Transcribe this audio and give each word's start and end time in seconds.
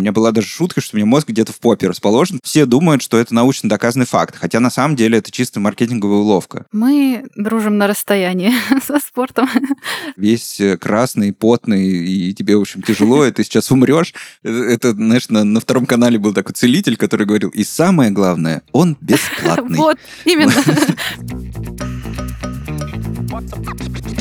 Меня 0.00 0.12
была 0.12 0.32
даже 0.32 0.48
шутка, 0.48 0.80
что 0.80 0.96
у 0.96 0.98
меня 0.98 1.06
мозг 1.06 1.28
где-то 1.28 1.52
в 1.52 1.60
попе 1.60 1.88
расположен. 1.88 2.40
Все 2.42 2.66
думают, 2.66 3.02
что 3.02 3.18
это 3.18 3.34
научно 3.34 3.68
доказанный 3.68 4.06
факт, 4.06 4.36
хотя 4.36 4.60
на 4.60 4.70
самом 4.70 4.96
деле 4.96 5.18
это 5.18 5.30
чисто 5.30 5.60
маркетинговая 5.60 6.18
уловка. 6.18 6.66
Мы 6.72 7.24
дружим 7.36 7.78
на 7.78 7.86
расстоянии 7.86 8.52
со 8.86 8.98
спортом. 8.98 9.48
Весь 10.16 10.60
э, 10.60 10.76
красный, 10.78 11.32
потный, 11.32 11.86
и 11.86 12.32
тебе, 12.34 12.56
в 12.56 12.62
общем, 12.62 12.82
тяжело, 12.82 13.24
и 13.26 13.30
ты 13.30 13.44
сейчас 13.44 13.70
умрешь. 13.70 14.14
Э, 14.42 14.50
это, 14.50 14.92
знаешь, 14.92 15.28
на, 15.28 15.44
на 15.44 15.60
втором 15.60 15.86
канале 15.86 16.18
был 16.18 16.32
такой 16.32 16.54
целитель, 16.54 16.96
который 16.96 17.26
говорил, 17.26 17.50
и 17.50 17.64
самое 17.64 18.10
главное, 18.10 18.62
он 18.72 18.96
бесплатный. 19.00 19.76
Вот, 19.78 19.98
именно. 20.24 20.52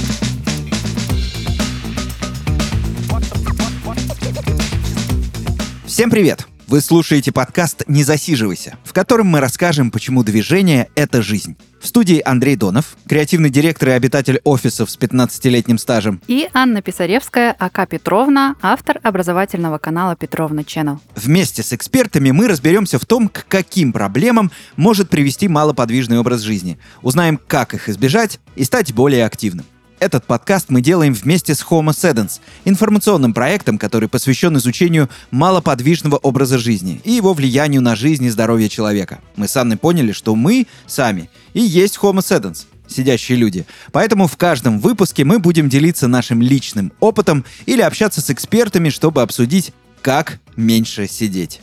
Всем 5.90 6.12
привет! 6.12 6.46
Вы 6.68 6.82
слушаете 6.82 7.32
подкаст 7.32 7.82
«Не 7.88 8.04
засиживайся», 8.04 8.78
в 8.84 8.94
котором 8.94 9.26
мы 9.26 9.40
расскажем, 9.40 9.90
почему 9.90 10.24
движение— 10.24 10.88
это 10.96 11.24
жизнь. 11.24 11.58
В 11.82 11.88
студии 11.88 12.22
Андрей 12.24 12.56
Донов, 12.56 12.96
креативный 13.08 13.50
директор 13.50 13.90
и 13.90 13.94
обитатель 13.94 14.40
офисов 14.44 14.92
с 14.92 15.00
15-летним 15.00 15.80
стажем. 15.80 16.22
И 16.28 16.48
Анна 16.54 16.84
Писаревская, 16.84 17.56
АК 17.58 17.90
Петровна, 17.90 18.56
автор 18.62 19.00
образовательного 19.02 19.80
канала 19.80 20.16
Петровна 20.16 20.62
Channel. 20.62 21.00
Вместе 21.16 21.64
с 21.64 21.74
экспертами 21.74 22.30
мы 22.30 22.48
разберемся 22.48 23.00
в 23.00 23.06
том, 23.08 23.28
к 23.28 23.48
каким 23.48 23.92
проблемам 23.92 24.52
может 24.76 25.10
привести 25.10 25.48
малоподвижный 25.48 26.20
образ 26.20 26.42
жизни. 26.42 26.78
Узнаем, 27.02 27.40
как 27.48 27.74
их 27.74 27.90
избежать 27.90 28.40
и 28.56 28.64
стать 28.64 28.94
более 28.94 29.26
активным. 29.26 29.66
Этот 30.00 30.24
подкаст 30.24 30.68
мы 30.70 30.82
делаем 30.82 31.14
вместе 31.14 31.54
с 31.54 31.62
Homo 31.62 31.90
Sedens, 31.90 32.40
информационным 32.64 33.34
проектом, 33.34 33.78
который 33.78 34.08
посвящен 34.08 34.56
изучению 34.58 35.10
малоподвижного 35.32 36.16
образа 36.16 36.58
жизни 36.58 37.02
и 37.04 37.12
его 37.12 37.34
влиянию 37.34 37.82
на 37.82 37.98
жизнь 37.98 38.24
и 38.24 38.30
здоровье 38.30 38.70
человека. 38.70 39.20
Мы 39.36 39.50
с 39.50 39.58
Анной 39.58 39.78
поняли, 39.78 40.14
что 40.14 40.36
мы 40.36 40.68
сами 40.88 41.30
и 41.54 41.60
есть 41.60 41.98
Homo 42.02 42.20
Sedens, 42.20 42.66
сидящие 42.88 43.38
люди. 43.38 43.66
Поэтому 43.92 44.28
в 44.28 44.38
каждом 44.38 44.80
выпуске 44.80 45.26
мы 45.26 45.38
будем 45.38 45.68
делиться 45.68 46.08
нашим 46.08 46.42
личным 46.42 46.94
опытом 47.02 47.44
или 47.66 47.82
общаться 47.82 48.22
с 48.22 48.30
экспертами, 48.30 48.90
чтобы 48.90 49.22
обсудить, 49.22 49.74
как 50.02 50.40
меньше 50.56 51.08
сидеть. 51.08 51.60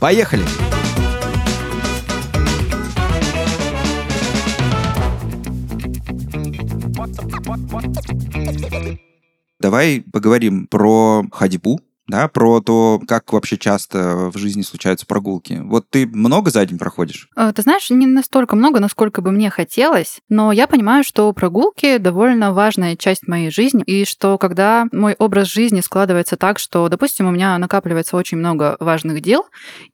Поехали! 0.00 0.42
Поехали! 0.42 0.75
Давай 9.60 10.02
поговорим 10.12 10.66
про 10.66 11.24
ходьбу, 11.30 11.80
да, 12.08 12.28
про 12.28 12.60
то, 12.60 13.00
как 13.06 13.32
вообще 13.32 13.56
часто 13.58 14.30
в 14.32 14.38
жизни 14.38 14.62
случаются 14.62 15.06
прогулки. 15.06 15.60
Вот 15.64 15.88
ты 15.90 16.06
много 16.06 16.50
за 16.50 16.64
день 16.64 16.78
проходишь? 16.78 17.28
Э, 17.36 17.52
ты 17.54 17.62
знаешь, 17.62 17.90
не 17.90 18.06
настолько 18.06 18.56
много, 18.56 18.80
насколько 18.80 19.22
бы 19.22 19.32
мне 19.32 19.50
хотелось, 19.50 20.20
но 20.28 20.52
я 20.52 20.66
понимаю, 20.66 21.04
что 21.04 21.32
прогулки 21.32 21.98
довольно 21.98 22.52
важная 22.52 22.96
часть 22.96 23.26
моей 23.26 23.50
жизни, 23.50 23.82
и 23.84 24.04
что 24.04 24.38
когда 24.38 24.86
мой 24.92 25.14
образ 25.18 25.48
жизни 25.48 25.80
складывается 25.80 26.36
так, 26.36 26.58
что, 26.58 26.88
допустим, 26.88 27.26
у 27.26 27.30
меня 27.30 27.58
накапливается 27.58 28.16
очень 28.16 28.38
много 28.38 28.76
важных 28.80 29.20
дел, 29.20 29.46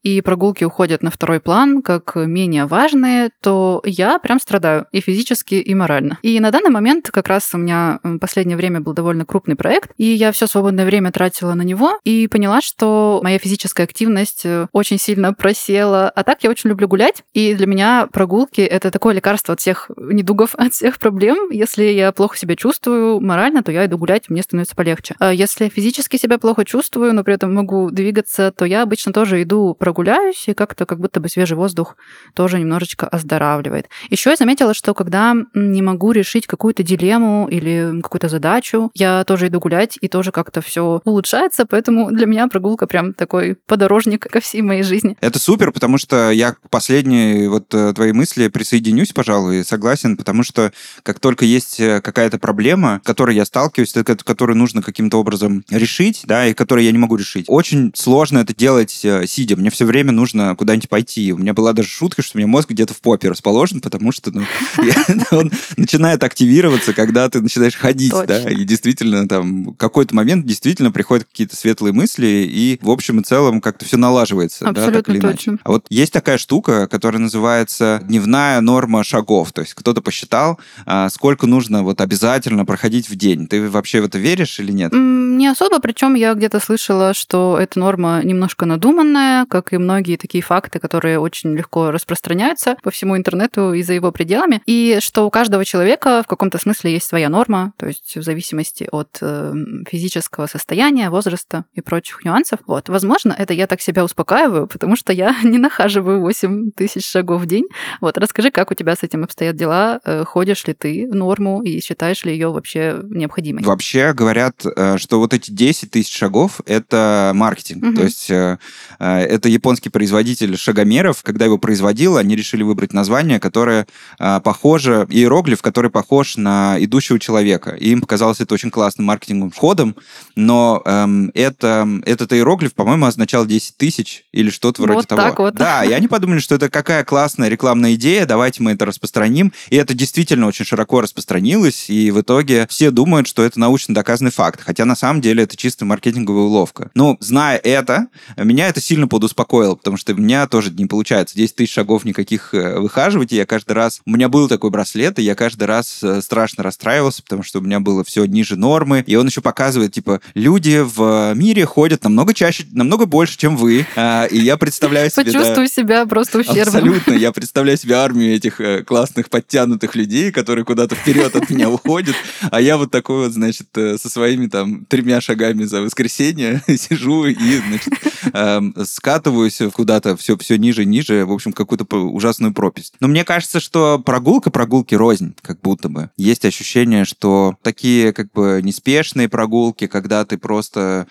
и 0.03 0.21
прогулки 0.21 0.63
уходят 0.63 1.01
на 1.01 1.11
второй 1.11 1.39
план 1.39 1.81
как 1.81 2.15
менее 2.15 2.65
важные, 2.65 3.31
то 3.41 3.81
я 3.85 4.19
прям 4.19 4.39
страдаю 4.39 4.85
и 4.91 5.01
физически, 5.01 5.55
и 5.55 5.73
морально. 5.73 6.19
И 6.21 6.39
на 6.39 6.51
данный 6.51 6.69
момент 6.69 7.09
как 7.11 7.27
раз 7.27 7.49
у 7.53 7.57
меня 7.57 7.99
в 8.03 8.19
последнее 8.19 8.57
время 8.57 8.81
был 8.81 8.93
довольно 8.93 9.25
крупный 9.25 9.55
проект, 9.55 9.91
и 9.97 10.05
я 10.05 10.31
все 10.31 10.47
свободное 10.47 10.85
время 10.85 11.11
тратила 11.11 11.53
на 11.53 11.63
него, 11.63 11.99
и 12.03 12.27
поняла, 12.27 12.61
что 12.61 13.19
моя 13.23 13.39
физическая 13.39 13.85
активность 13.85 14.41
э, 14.45 14.67
очень 14.71 14.97
сильно 14.99 15.33
просела. 15.33 16.09
А 16.09 16.23
так 16.23 16.43
я 16.43 16.49
очень 16.49 16.69
люблю 16.69 16.87
гулять, 16.87 17.23
и 17.33 17.53
для 17.53 17.65
меня 17.65 18.07
прогулки— 18.11 18.61
это 18.61 18.91
такое 18.91 19.13
лекарство 19.13 19.53
от 19.53 19.59
всех 19.59 19.89
недугов, 19.97 20.55
от 20.57 20.73
всех 20.73 20.99
проблем. 20.99 21.49
Если 21.49 21.83
я 21.85 22.11
плохо 22.11 22.37
себя 22.37 22.55
чувствую 22.55 23.21
морально, 23.21 23.63
то 23.63 23.71
я 23.71 23.85
иду 23.85 23.97
гулять, 23.97 24.29
мне 24.29 24.43
становится 24.43 24.75
полегче. 24.75 25.15
А 25.19 25.33
если 25.33 25.69
физически 25.69 26.17
себя 26.17 26.37
плохо 26.37 26.65
чувствую, 26.65 27.13
но 27.13 27.23
при 27.23 27.35
этом 27.35 27.53
могу 27.53 27.89
двигаться, 27.89 28.51
то 28.51 28.65
я 28.65 28.81
обычно 28.81 29.13
тоже 29.13 29.41
иду 29.41 29.73
прогуляюсь, 29.73 30.47
и 30.47 30.53
как-то 30.53 30.85
как 30.85 30.99
будто 30.99 31.19
бы 31.19 31.29
свежий 31.29 31.55
воздух 31.55 31.95
тоже 32.33 32.59
немножечко 32.59 33.07
оздоравливает. 33.07 33.87
Еще 34.09 34.31
я 34.31 34.35
заметила, 34.35 34.73
что 34.73 34.93
когда 34.93 35.35
не 35.53 35.81
могу 35.81 36.11
решить 36.11 36.47
какую-то 36.47 36.83
дилемму 36.83 37.47
или 37.49 38.01
какую-то 38.01 38.27
задачу, 38.27 38.91
я 38.93 39.23
тоже 39.23 39.47
иду 39.47 39.59
гулять, 39.59 39.97
и 40.01 40.07
тоже 40.07 40.31
как-то 40.31 40.61
все 40.61 41.01
улучшается, 41.05 41.65
поэтому 41.65 41.92
Поэтому 41.93 42.11
для 42.11 42.25
меня 42.25 42.47
прогулка 42.47 42.87
прям 42.87 43.13
такой 43.13 43.55
подорожник 43.67 44.27
ко 44.29 44.39
всей 44.39 44.61
моей 44.61 44.83
жизни. 44.83 45.15
Это 45.21 45.39
супер, 45.39 45.71
потому 45.71 45.97
что 45.97 46.31
я 46.31 46.53
к 46.53 46.69
последней 46.69 47.47
вот 47.47 47.73
э, 47.73 47.93
твоей 47.93 48.13
мысли 48.13 48.47
присоединюсь, 48.47 49.11
пожалуй, 49.13 49.63
согласен, 49.63 50.17
потому 50.17 50.43
что 50.43 50.71
как 51.03 51.19
только 51.19 51.45
есть 51.45 51.79
э, 51.79 52.01
какая-то 52.01 52.39
проблема, 52.39 52.99
с 53.03 53.07
которой 53.07 53.35
я 53.35 53.45
сталкиваюсь, 53.45 53.93
которую 54.23 54.57
нужно 54.57 54.81
каким-то 54.81 55.17
образом 55.17 55.63
решить, 55.69 56.23
да, 56.25 56.47
и 56.47 56.53
которую 56.53 56.85
я 56.85 56.91
не 56.91 56.97
могу 56.97 57.15
решить, 57.15 57.45
очень 57.47 57.91
сложно 57.95 58.39
это 58.39 58.55
делать 58.55 59.01
э, 59.03 59.27
сидя. 59.27 59.55
Мне 59.55 59.69
все 59.69 59.85
время 59.85 60.11
нужно 60.11 60.55
куда-нибудь 60.55 60.89
пойти. 60.89 61.31
У 61.31 61.37
меня 61.37 61.53
была 61.53 61.73
даже 61.73 61.89
шутка, 61.89 62.21
что 62.21 62.37
у 62.37 62.39
меня 62.39 62.47
мозг 62.47 62.69
где-то 62.69 62.93
в 62.93 63.01
попе 63.01 63.29
расположен, 63.29 63.81
потому 63.81 64.11
что 64.11 64.31
ну, 64.31 64.43
он 65.31 65.51
начинает 65.77 66.23
активироваться, 66.23 66.93
когда 66.93 67.29
ты 67.29 67.41
начинаешь 67.41 67.75
ходить, 67.75 68.13
да, 68.27 68.49
и 68.49 68.63
действительно 68.63 69.27
там 69.27 69.73
какой-то 69.75 70.15
момент 70.15 70.45
действительно 70.45 70.91
приходят 70.91 71.25
какие-то 71.25 71.55
светлые 71.55 71.82
светлые 71.83 71.93
мысли, 71.93 72.49
и 72.49 72.79
в 72.81 72.89
общем 72.89 73.19
и 73.19 73.23
целом 73.23 73.61
как-то 73.61 73.85
все 73.85 73.97
налаживается, 73.97 74.67
Абсолютно 74.67 74.91
да, 74.91 74.97
так 74.99 75.09
или 75.09 75.19
точно. 75.19 75.51
иначе. 75.51 75.61
А 75.63 75.71
вот 75.71 75.85
есть 75.89 76.13
такая 76.13 76.37
штука, 76.37 76.87
которая 76.87 77.21
называется 77.21 78.01
дневная 78.03 78.61
норма 78.61 79.03
шагов. 79.03 79.51
То 79.51 79.61
есть 79.61 79.73
кто-то 79.73 80.01
посчитал, 80.01 80.59
а, 80.85 81.09
сколько 81.09 81.47
нужно 81.47 81.83
вот 81.83 82.01
обязательно 82.01 82.65
проходить 82.65 83.09
в 83.09 83.15
день. 83.15 83.47
Ты 83.47 83.69
вообще 83.69 84.01
в 84.01 84.05
это 84.05 84.17
веришь 84.17 84.59
или 84.59 84.71
нет? 84.71 84.93
Не 84.93 85.47
особо, 85.47 85.79
причем 85.79 86.13
я 86.15 86.33
где-то 86.33 86.59
слышала, 86.59 87.13
что 87.13 87.57
эта 87.59 87.79
норма 87.79 88.21
немножко 88.23 88.65
надуманная, 88.65 89.45
как 89.45 89.73
и 89.73 89.77
многие 89.77 90.17
такие 90.17 90.43
факты, 90.43 90.79
которые 90.79 91.19
очень 91.19 91.53
легко 91.53 91.91
распространяются 91.91 92.75
по 92.83 92.91
всему 92.91 93.17
интернету 93.17 93.73
и 93.73 93.83
за 93.83 93.93
его 93.93 94.11
пределами, 94.11 94.61
и 94.65 94.99
что 95.01 95.25
у 95.25 95.29
каждого 95.29 95.65
человека 95.65 96.21
в 96.23 96.27
каком-то 96.27 96.57
смысле 96.57 96.93
есть 96.93 97.07
своя 97.07 97.29
норма, 97.29 97.73
то 97.77 97.87
есть 97.87 98.15
в 98.15 98.23
зависимости 98.23 98.87
от 98.91 99.17
э, 99.21 99.53
физического 99.89 100.47
состояния, 100.47 101.09
возраста 101.09 101.65
и 101.73 101.81
прочих 101.81 102.23
нюансов. 102.23 102.59
Вот, 102.67 102.89
возможно, 102.89 103.35
это 103.37 103.53
я 103.53 103.67
так 103.67 103.81
себя 103.81 104.03
успокаиваю, 104.03 104.67
потому 104.67 104.95
что 104.95 105.11
я 105.11 105.35
не 105.43 105.57
нахаживаю 105.57 106.21
8 106.21 106.71
тысяч 106.71 107.05
шагов 107.05 107.41
в 107.41 107.45
день. 107.45 107.65
Вот, 108.01 108.17
расскажи, 108.17 108.51
как 108.51 108.71
у 108.71 108.73
тебя 108.73 108.95
с 108.95 109.03
этим 109.03 109.23
обстоят 109.23 109.55
дела? 109.55 109.99
Э, 110.05 110.23
ходишь 110.25 110.65
ли 110.65 110.73
ты 110.73 111.07
в 111.09 111.15
норму 111.15 111.61
и 111.63 111.81
считаешь 111.81 112.23
ли 112.25 112.33
ее 112.33 112.51
вообще 112.51 112.99
необходимой? 113.03 113.63
Вообще 113.63 114.13
говорят, 114.13 114.63
э, 114.65 114.97
что 114.97 115.19
вот 115.19 115.33
эти 115.33 115.51
10 115.51 115.91
тысяч 115.91 116.15
шагов— 116.15 116.61
это 116.65 117.31
маркетинг. 117.33 117.83
Угу. 117.83 117.95
То 117.95 118.03
есть 118.03 118.29
э, 118.29 118.57
это 118.99 119.49
японский 119.49 119.89
производитель 119.89 120.57
шагомеров. 120.57 121.23
Когда 121.23 121.45
его 121.45 121.57
производил, 121.57 122.17
они 122.17 122.35
решили 122.35 122.63
выбрать 122.63 122.93
название, 122.93 123.39
которое 123.39 123.87
похоже, 124.17 125.07
иероглиф, 125.09 125.61
который 125.61 125.89
похож 125.89 126.37
на 126.37 126.77
идущего 126.79 127.19
человека. 127.19 127.71
И 127.71 127.89
им 127.89 128.01
показалось 128.01 128.39
это 128.41 128.53
очень 128.53 128.71
классным 128.71 129.07
маркетинговым 129.07 129.51
входом, 129.51 129.95
но 130.35 130.81
эм, 130.85 131.31
это 131.33 131.62
это, 131.63 131.87
этот 132.05 132.33
иероглиф, 132.33 132.73
по-моему, 132.73 133.05
означал 133.05 133.45
10 133.45 133.77
тысяч 133.77 134.25
или 134.31 134.49
что-то 134.49 134.81
вроде 134.81 134.97
вот 134.97 135.07
того. 135.07 135.21
Так 135.21 135.39
вот. 135.39 135.55
Да, 135.55 135.83
и 135.83 135.91
они 135.91 136.07
подумали, 136.07 136.39
что 136.39 136.55
это 136.55 136.69
какая 136.69 137.03
классная 137.03 137.49
рекламная 137.49 137.95
идея, 137.95 138.25
давайте 138.25 138.61
мы 138.61 138.71
это 138.71 138.85
распространим. 138.85 139.53
И 139.69 139.75
это 139.75 139.93
действительно 139.93 140.47
очень 140.47 140.65
широко 140.65 141.01
распространилось, 141.01 141.89
и 141.89 142.11
в 142.11 142.21
итоге 142.21 142.67
все 142.69 142.91
думают, 142.91 143.27
что 143.27 143.43
это 143.43 143.59
научно 143.59 143.95
доказанный 143.95 144.31
факт, 144.31 144.61
хотя 144.63 144.85
на 144.85 144.95
самом 144.95 145.21
деле 145.21 145.43
это 145.43 145.55
чисто 145.55 145.85
маркетинговая 145.85 146.43
уловка. 146.43 146.91
Ну, 146.95 147.17
зная 147.19 147.57
это, 147.57 148.07
меня 148.37 148.67
это 148.67 148.81
сильно 148.81 149.07
подуспокоило, 149.07 149.75
потому 149.75 149.97
что 149.97 150.13
у 150.13 150.17
меня 150.17 150.47
тоже 150.47 150.71
не 150.71 150.85
получается 150.85 151.35
10 151.35 151.55
тысяч 151.55 151.73
шагов 151.73 152.05
никаких 152.05 152.53
э, 152.53 152.79
выхаживать, 152.79 153.31
и 153.31 153.35
я 153.35 153.45
каждый 153.45 153.73
раз... 153.73 154.01
У 154.05 154.11
меня 154.11 154.29
был 154.29 154.47
такой 154.47 154.69
браслет, 154.69 155.19
и 155.19 155.23
я 155.23 155.35
каждый 155.35 155.63
раз 155.63 155.99
э, 156.03 156.21
страшно 156.21 156.63
расстраивался, 156.63 157.23
потому 157.23 157.43
что 157.43 157.59
у 157.59 157.61
меня 157.61 157.79
было 157.79 158.03
все 158.03 158.25
ниже 158.25 158.55
нормы, 158.55 159.03
и 159.05 159.15
он 159.15 159.27
еще 159.27 159.41
показывает, 159.41 159.93
типа, 159.93 160.21
люди 160.33 160.81
в 160.83 161.33
мире 161.35 161.52
мире 161.53 161.65
ходят 161.65 162.03
намного 162.03 162.33
чаще, 162.33 162.65
намного 162.71 163.05
больше, 163.05 163.37
чем 163.37 163.57
вы. 163.57 163.85
А, 163.95 164.25
и 164.25 164.39
я 164.39 164.57
представляю 164.57 165.09
себе... 165.11 165.25
Почувствую 165.25 165.67
да, 165.67 165.67
себя 165.67 166.05
просто 166.07 166.39
ущербным. 166.39 166.65
Абсолютно. 166.67 167.13
Я 167.13 167.31
представляю 167.31 167.77
себе 167.77 167.95
армию 167.95 168.35
этих 168.35 168.59
э, 168.59 168.83
классных, 168.83 169.29
подтянутых 169.29 169.95
людей, 169.95 170.31
которые 170.31 170.65
куда-то 170.65 170.95
вперед 170.95 171.35
от 171.35 171.49
меня 171.51 171.69
уходят. 171.69 172.15
А 172.49 172.59
я 172.59 172.77
вот 172.77 172.89
такой 172.89 173.25
вот, 173.25 173.33
значит, 173.33 173.67
э, 173.75 173.97
со 173.99 174.09
своими 174.09 174.47
там 174.47 174.85
тремя 174.85 175.21
шагами 175.21 175.63
за 175.63 175.81
воскресенье 175.81 176.63
сижу 176.67 177.25
и, 177.25 177.35
значит, 177.35 177.93
эм, 178.33 178.75
скатываюсь 178.85 179.59
куда-то 179.73 180.17
все, 180.17 180.35
все 180.37 180.57
ниже, 180.57 180.85
ниже, 180.85 181.25
в 181.25 181.31
общем, 181.31 181.53
какую-то 181.53 181.85
ужасную 181.97 182.53
пропасть. 182.53 182.95
Но 182.99 183.07
мне 183.07 183.23
кажется, 183.23 183.59
что 183.59 183.99
прогулка 183.99 184.49
прогулки 184.49 184.95
рознь, 184.95 185.35
как 185.41 185.61
будто 185.61 185.89
бы. 185.89 186.09
Есть 186.17 186.45
ощущение, 186.45 187.05
что 187.05 187.55
такие 187.61 188.11
как 188.11 188.31
бы 188.31 188.59
неспешные 188.63 189.29
прогулки, 189.29 189.85
когда 189.85 190.25
ты 190.25 190.39
просто 190.39 191.07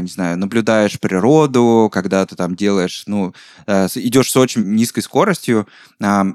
не 0.00 0.08
знаю, 0.08 0.38
наблюдаешь 0.38 0.98
природу, 0.98 1.88
когда 1.92 2.26
ты 2.26 2.36
там 2.36 2.56
делаешь, 2.56 3.04
ну, 3.06 3.34
э, 3.66 3.86
идешь 3.94 4.30
с 4.30 4.36
очень 4.36 4.62
низкой 4.74 5.00
скоростью, 5.00 5.68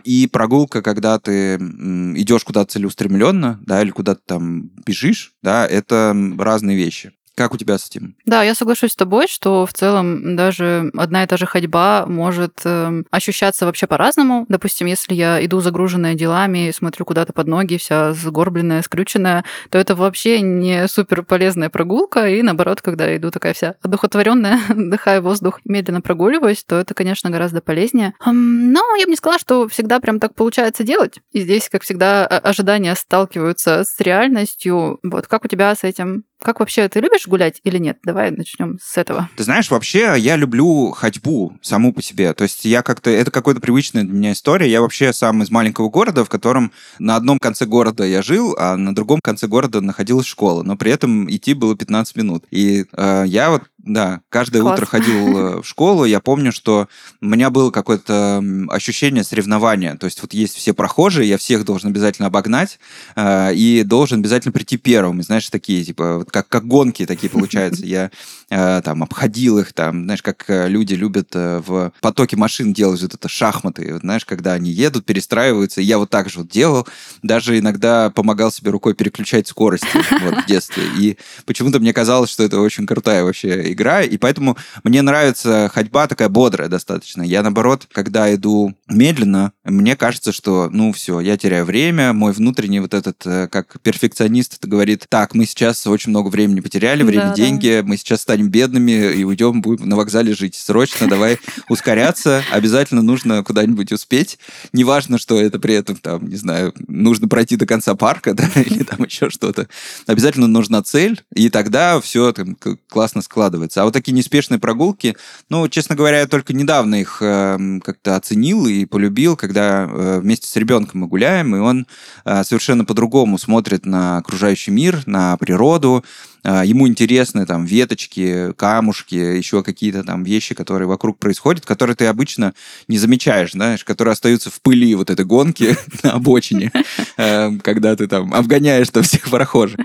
и 0.04 0.28
прогулка, 0.32 0.82
когда 0.82 1.20
ты 1.20 1.56
идешь 1.56 2.44
куда-то 2.44 2.74
целеустремленно, 2.74 3.60
да, 3.66 3.82
или 3.82 3.92
куда-то 3.92 4.22
там 4.26 4.70
бежишь, 4.86 5.34
да, 5.42 5.66
это 5.66 6.16
разные 6.38 6.78
вещи. 6.78 7.14
Как 7.36 7.54
у 7.54 7.58
тебя 7.58 7.78
с 7.78 7.90
этим? 7.90 8.16
Да, 8.26 8.44
я 8.44 8.54
соглашусь 8.54 8.92
с 8.92 8.96
тобой, 8.96 9.28
что 9.28 9.66
в 9.66 9.74
целом 9.74 10.36
даже 10.36 10.92
одна 10.96 11.24
и 11.24 11.28
та 11.28 11.38
же 11.38 11.48
ходьба 11.48 12.06
может 12.06 12.62
э, 12.64 13.04
ощущаться 13.10 13.66
вообще 13.66 13.88
по-разному. 13.88 14.46
Допустим, 14.50 14.86
если 14.86 15.16
я 15.16 15.44
иду 15.44 15.60
загруженная 15.60 16.14
делами, 16.14 16.72
смотрю 16.72 17.06
куда-то 17.06 17.34
под 17.34 17.48
ноги, 17.48 17.78
вся 17.78 18.14
сгорбленная, 18.14 18.84
скрюченная, 18.84 19.46
то 19.72 19.80
это 19.80 19.96
вообще 19.96 20.42
не 20.42 20.88
супер 20.88 21.24
полезная 21.24 21.70
прогулка. 21.70 22.28
И 22.30 22.44
наоборот, 22.44 22.82
когда 22.82 23.16
иду 23.18 23.32
такая 23.32 23.54
вся 23.54 23.76
одухотворенная, 23.82 24.60
вдыхаю 24.70 25.24
воздух, 25.24 25.60
медленно 25.66 26.02
прогуливаюсь, 26.02 26.64
то 26.64 26.76
это, 26.76 26.94
конечно, 26.94 27.32
гораздо 27.32 27.62
полезнее. 27.62 28.14
Но 28.26 28.82
я 29.00 29.06
бы 29.06 29.10
не 29.10 29.18
сказала, 29.18 29.40
что 29.40 29.68
всегда 29.68 30.00
прям 30.00 30.20
так 30.20 30.36
получается 30.36 30.84
делать. 30.84 31.20
И 31.32 31.42
здесь, 31.42 31.68
как 31.70 31.82
всегда, 31.82 32.28
ожидания 32.28 32.94
сталкиваются 32.96 33.84
с 33.84 34.00
реальностью. 34.00 35.00
Вот 35.02 35.26
как 35.26 35.46
у 35.46 35.48
тебя 35.48 35.74
с 35.74 35.84
этим? 35.84 36.26
Как 36.44 36.60
вообще, 36.60 36.90
ты 36.90 37.00
любишь 37.00 37.26
гулять 37.26 37.62
или 37.64 37.78
нет? 37.78 38.00
Давай 38.04 38.30
начнем 38.30 38.78
с 38.82 38.98
этого. 38.98 39.30
Ты 39.38 39.46
знаешь, 39.46 39.72
вообще 39.72 40.16
я 40.18 40.36
люблю 40.36 40.92
ходьбу 40.92 41.58
саму 41.62 41.94
по 41.94 42.02
себе. 42.02 42.34
То 42.34 42.44
есть 42.44 42.66
я 42.66 42.82
как-то... 42.82 43.10
Это 43.10 43.32
какая-то 43.32 43.62
привычная 43.62 44.04
для 44.04 44.12
меня 44.12 44.34
история. 44.34 44.70
Я 44.70 44.82
вообще 44.82 45.14
сам 45.14 45.42
из 45.42 45.50
маленького 45.50 45.90
города, 45.90 46.26
в 46.26 46.30
котором 46.30 46.74
на 47.00 47.16
одном 47.16 47.40
конце 47.40 47.66
города 47.66 48.04
я 48.04 48.22
жил, 48.22 48.56
а 48.60 48.76
на 48.76 48.94
другом 48.94 49.22
конце 49.22 49.48
города 49.48 49.80
находилась 49.80 50.26
школа. 50.26 50.64
Но 50.64 50.76
при 50.76 50.92
этом 50.92 51.32
идти 51.32 51.54
было 51.54 51.78
15 51.78 52.18
минут. 52.18 52.44
И 52.52 52.86
э, 52.92 53.24
я 53.26 53.50
вот 53.50 53.64
да, 53.84 54.22
каждое 54.30 54.62
Класс. 54.62 54.76
утро 54.76 54.86
ходил 54.86 55.38
э, 55.38 55.62
в 55.62 55.66
школу. 55.66 56.06
Я 56.06 56.22
помню, 56.22 56.54
что 56.54 56.88
у 57.20 57.26
меня 57.26 57.50
было 57.50 57.70
какое-то 57.70 58.42
ощущение 58.70 59.26
соревнования. 59.26 59.98
То 59.98 60.06
есть 60.06 60.22
вот 60.22 60.34
есть 60.34 60.56
все 60.56 60.74
прохожие, 60.74 61.28
я 61.28 61.38
всех 61.38 61.66
должен 61.66 61.90
обязательно 61.90 62.28
обогнать 62.28 62.80
э, 63.18 63.54
и 63.54 63.84
должен 63.84 64.22
обязательно 64.22 64.54
прийти 64.54 64.78
первым. 64.78 65.20
И, 65.20 65.24
знаешь, 65.24 65.50
такие, 65.50 65.84
типа, 65.84 66.20
вот 66.20 66.32
как, 66.32 66.48
как 66.48 66.66
гонки 66.66 67.06
такие 67.06 67.30
получаются. 67.30 67.86
Я 67.86 68.10
э, 68.50 68.82
там 68.86 69.04
обходил 69.04 69.60
их, 69.60 69.74
там, 69.74 70.06
знаешь, 70.06 70.22
как 70.22 70.46
э, 70.48 70.70
люди 70.70 70.94
любят 70.94 71.32
э, 71.34 71.62
в 71.66 71.92
потоке 72.00 72.38
машин 72.38 72.72
делать 72.72 73.02
вот 73.02 73.14
это 73.14 73.28
шахматы. 73.28 73.96
Вот, 73.96 74.02
знаешь, 74.02 74.24
когда 74.24 74.54
они 74.54 74.72
едут, 74.72 75.06
перестраиваются. 75.06 75.82
Я 75.82 75.98
вот 75.98 76.10
так 76.10 76.30
же 76.30 76.40
вот 76.40 76.48
делал. 76.48 76.88
Даже 77.22 77.60
иногда 77.60 78.10
помогал 78.12 78.50
себе 78.50 78.72
рукой 78.72 78.94
переключать 78.94 79.50
скорости 79.50 79.88
вот, 80.22 80.44
в 80.44 80.46
детстве. 80.46 80.84
И 80.98 81.18
почему-то 81.46 81.82
мне 81.82 81.92
казалось, 81.92 82.30
что 82.30 82.44
это 82.44 82.62
очень 82.62 82.88
крутая 82.88 83.26
вообще 83.26 83.73
игра, 83.74 84.02
и 84.02 84.18
поэтому 84.18 84.58
мне 84.84 85.02
нравится 85.02 85.70
ходьба 85.74 86.08
такая 86.08 86.30
бодрая 86.30 86.70
достаточно. 86.70 87.22
Я, 87.22 87.42
наоборот, 87.42 87.88
когда 87.92 88.34
иду 88.34 88.76
медленно, 88.88 89.52
мне 89.64 89.96
кажется, 89.96 90.32
что, 90.32 90.70
ну, 90.72 90.92
все, 90.94 91.20
я 91.20 91.38
теряю 91.38 91.66
время, 91.66 92.14
мой 92.14 92.34
внутренний 92.34 92.80
вот 92.80 92.94
этот, 92.94 93.26
э, 93.26 93.48
как 93.48 93.80
перфекционист, 93.82 94.58
это 94.60 94.68
говорит, 94.68 95.06
так, 95.10 95.34
мы 95.34 95.46
сейчас 95.46 95.86
очень 95.88 96.12
много 96.12 96.30
времени 96.30 96.60
потеряли, 96.60 97.04
время, 97.04 97.30
да, 97.30 97.34
деньги, 97.34 97.80
да. 97.82 97.88
мы 97.88 97.98
сейчас 97.98 98.22
станем 98.22 98.50
бедными 98.50 98.92
и 98.92 99.24
уйдем, 99.24 99.62
будем 99.62 99.90
на 99.90 99.96
вокзале 99.96 100.34
жить. 100.34 100.56
Срочно 100.56 101.08
давай 101.08 101.40
ускоряться, 101.70 102.44
обязательно 102.52 103.02
нужно 103.02 103.44
куда-нибудь 103.44 103.92
успеть. 103.92 104.38
Неважно, 104.74 105.18
что 105.18 105.40
это 105.40 105.60
при 105.60 105.76
этом, 105.76 105.96
там, 105.96 106.28
не 106.28 106.36
знаю, 106.36 106.74
нужно 106.88 107.28
пройти 107.28 107.56
до 107.56 107.66
конца 107.66 107.96
парка, 107.96 108.34
да, 108.34 108.48
или 108.56 108.84
там 108.84 109.04
еще 109.04 109.30
что-то. 109.30 109.68
Обязательно 110.08 110.48
нужна 110.48 110.84
цель, 110.84 111.22
и 111.34 111.50
тогда 111.50 112.00
все 112.02 112.32
там 112.34 112.58
классно 112.90 113.22
складывается 113.22 113.63
становится. 113.64 113.82
А 113.82 113.86
вот 113.86 113.94
такие 113.94 114.14
неспешные 114.14 114.60
прогулки, 114.60 115.16
ну, 115.50 115.68
честно 115.68 115.96
говоря, 115.96 116.20
я 116.20 116.28
только 116.28 116.54
недавно 116.54 116.96
их 117.02 117.18
э, 117.22 117.80
как-то 117.84 118.16
оценил 118.16 118.68
и 118.68 118.86
полюбил, 118.86 119.36
когда 119.36 119.88
э, 119.90 120.20
вместе 120.22 120.48
с 120.48 120.56
ребенком 120.56 121.02
мы 121.02 121.08
гуляем, 121.08 121.56
и 121.56 121.60
он 121.60 121.88
э, 122.26 122.44
совершенно 122.44 122.86
по-другому 122.86 123.38
смотрит 123.38 123.86
на 123.86 124.18
окружающий 124.18 124.72
мир, 124.72 125.04
на 125.06 125.38
природу, 125.38 126.04
э, 126.44 126.64
ему 126.66 126.88
интересны 126.88 127.46
там 127.46 127.66
веточки, 127.66 128.54
камушки, 128.54 129.16
еще 129.16 129.64
какие-то 129.64 130.04
там 130.04 130.24
вещи, 130.24 130.56
которые 130.56 130.88
вокруг 130.88 131.18
происходят, 131.18 131.66
которые 131.66 131.96
ты 131.96 132.06
обычно 132.06 132.54
не 132.88 132.98
замечаешь, 132.98 133.52
знаешь, 133.52 133.84
которые 133.84 134.14
остаются 134.14 134.50
в 134.50 134.62
пыли 134.62 134.96
вот 134.96 135.10
этой 135.10 135.26
гонки 135.26 135.76
на 136.04 136.14
обочине, 136.14 136.72
э, 137.18 137.52
когда 137.62 137.96
ты 137.96 138.08
там 138.08 138.34
обгоняешь 138.34 138.90
там 138.90 139.04
всех 139.04 139.30
прохожих 139.30 139.80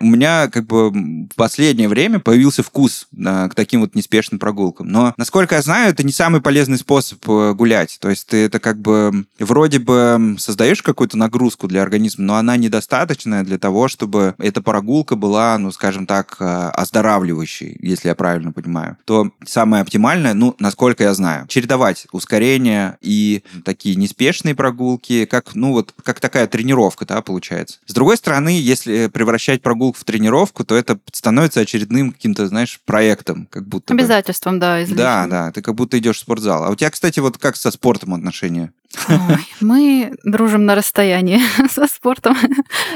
у 0.00 0.06
меня 0.06 0.48
как 0.48 0.66
бы 0.66 0.90
в 0.90 1.34
последнее 1.36 1.88
время 1.88 2.20
появился 2.20 2.62
вкус 2.62 3.08
к 3.14 3.52
таким 3.54 3.80
вот 3.80 3.94
неспешным 3.94 4.38
прогулкам. 4.38 4.88
Но, 4.88 5.14
насколько 5.16 5.54
я 5.54 5.62
знаю, 5.62 5.90
это 5.90 6.04
не 6.04 6.12
самый 6.12 6.40
полезный 6.40 6.78
способ 6.78 7.18
э, 7.28 7.54
гулять. 7.54 7.98
То 8.00 8.10
есть 8.10 8.26
ты 8.28 8.44
это 8.44 8.58
как 8.60 8.78
бы 8.78 9.26
вроде 9.38 9.78
бы 9.78 10.36
создаешь 10.38 10.82
какую-то 10.82 11.16
нагрузку 11.16 11.68
для 11.68 11.82
организма, 11.82 12.24
но 12.24 12.36
она 12.36 12.56
недостаточная 12.56 13.42
для 13.44 13.58
того, 13.58 13.88
чтобы 13.88 14.34
эта 14.38 14.62
прогулка 14.62 15.16
была, 15.16 15.56
ну, 15.58 15.70
скажем 15.72 16.06
так, 16.06 16.36
э, 16.40 16.44
оздоравливающей, 16.44 17.76
если 17.80 18.08
я 18.08 18.14
правильно 18.14 18.52
понимаю. 18.52 18.96
То 19.04 19.30
самое 19.44 19.82
оптимальное, 19.82 20.34
ну, 20.34 20.54
насколько 20.58 21.04
я 21.04 21.14
знаю, 21.14 21.46
чередовать 21.48 22.06
ускорение 22.12 22.98
и 23.00 23.42
такие 23.64 23.96
неспешные 23.96 24.54
прогулки, 24.54 25.24
как, 25.24 25.54
ну, 25.54 25.72
вот, 25.72 25.94
как 26.02 26.20
такая 26.20 26.46
тренировка, 26.46 27.06
да, 27.06 27.22
получается. 27.22 27.78
С 27.86 27.94
другой 27.94 28.16
стороны, 28.16 28.48
если 28.60 29.08
превращать 29.08 29.62
прогулку 29.62 29.85
прогулку 29.86 29.98
в 29.98 30.04
тренировку, 30.04 30.64
то 30.64 30.74
это 30.74 30.98
становится 31.12 31.60
очередным 31.60 32.12
каким-то, 32.12 32.46
знаешь, 32.46 32.80
проектом, 32.84 33.46
как 33.50 33.66
будто 33.66 33.94
Обязательством, 33.94 34.54
бы. 34.54 34.60
да, 34.60 34.82
излишним. 34.82 34.96
Да, 34.96 35.26
да, 35.26 35.52
ты 35.52 35.62
как 35.62 35.74
будто 35.74 35.98
идешь 35.98 36.16
в 36.16 36.20
спортзал. 36.20 36.64
А 36.64 36.70
у 36.70 36.74
тебя, 36.74 36.90
кстати, 36.90 37.20
вот 37.20 37.38
как 37.38 37.56
со 37.56 37.70
спортом 37.70 38.14
отношения? 38.14 38.72
Ой, 39.08 39.46
мы 39.60 40.12
дружим 40.24 40.64
на 40.64 40.74
расстоянии 40.74 41.40
со 41.70 41.86
спортом. 41.86 42.36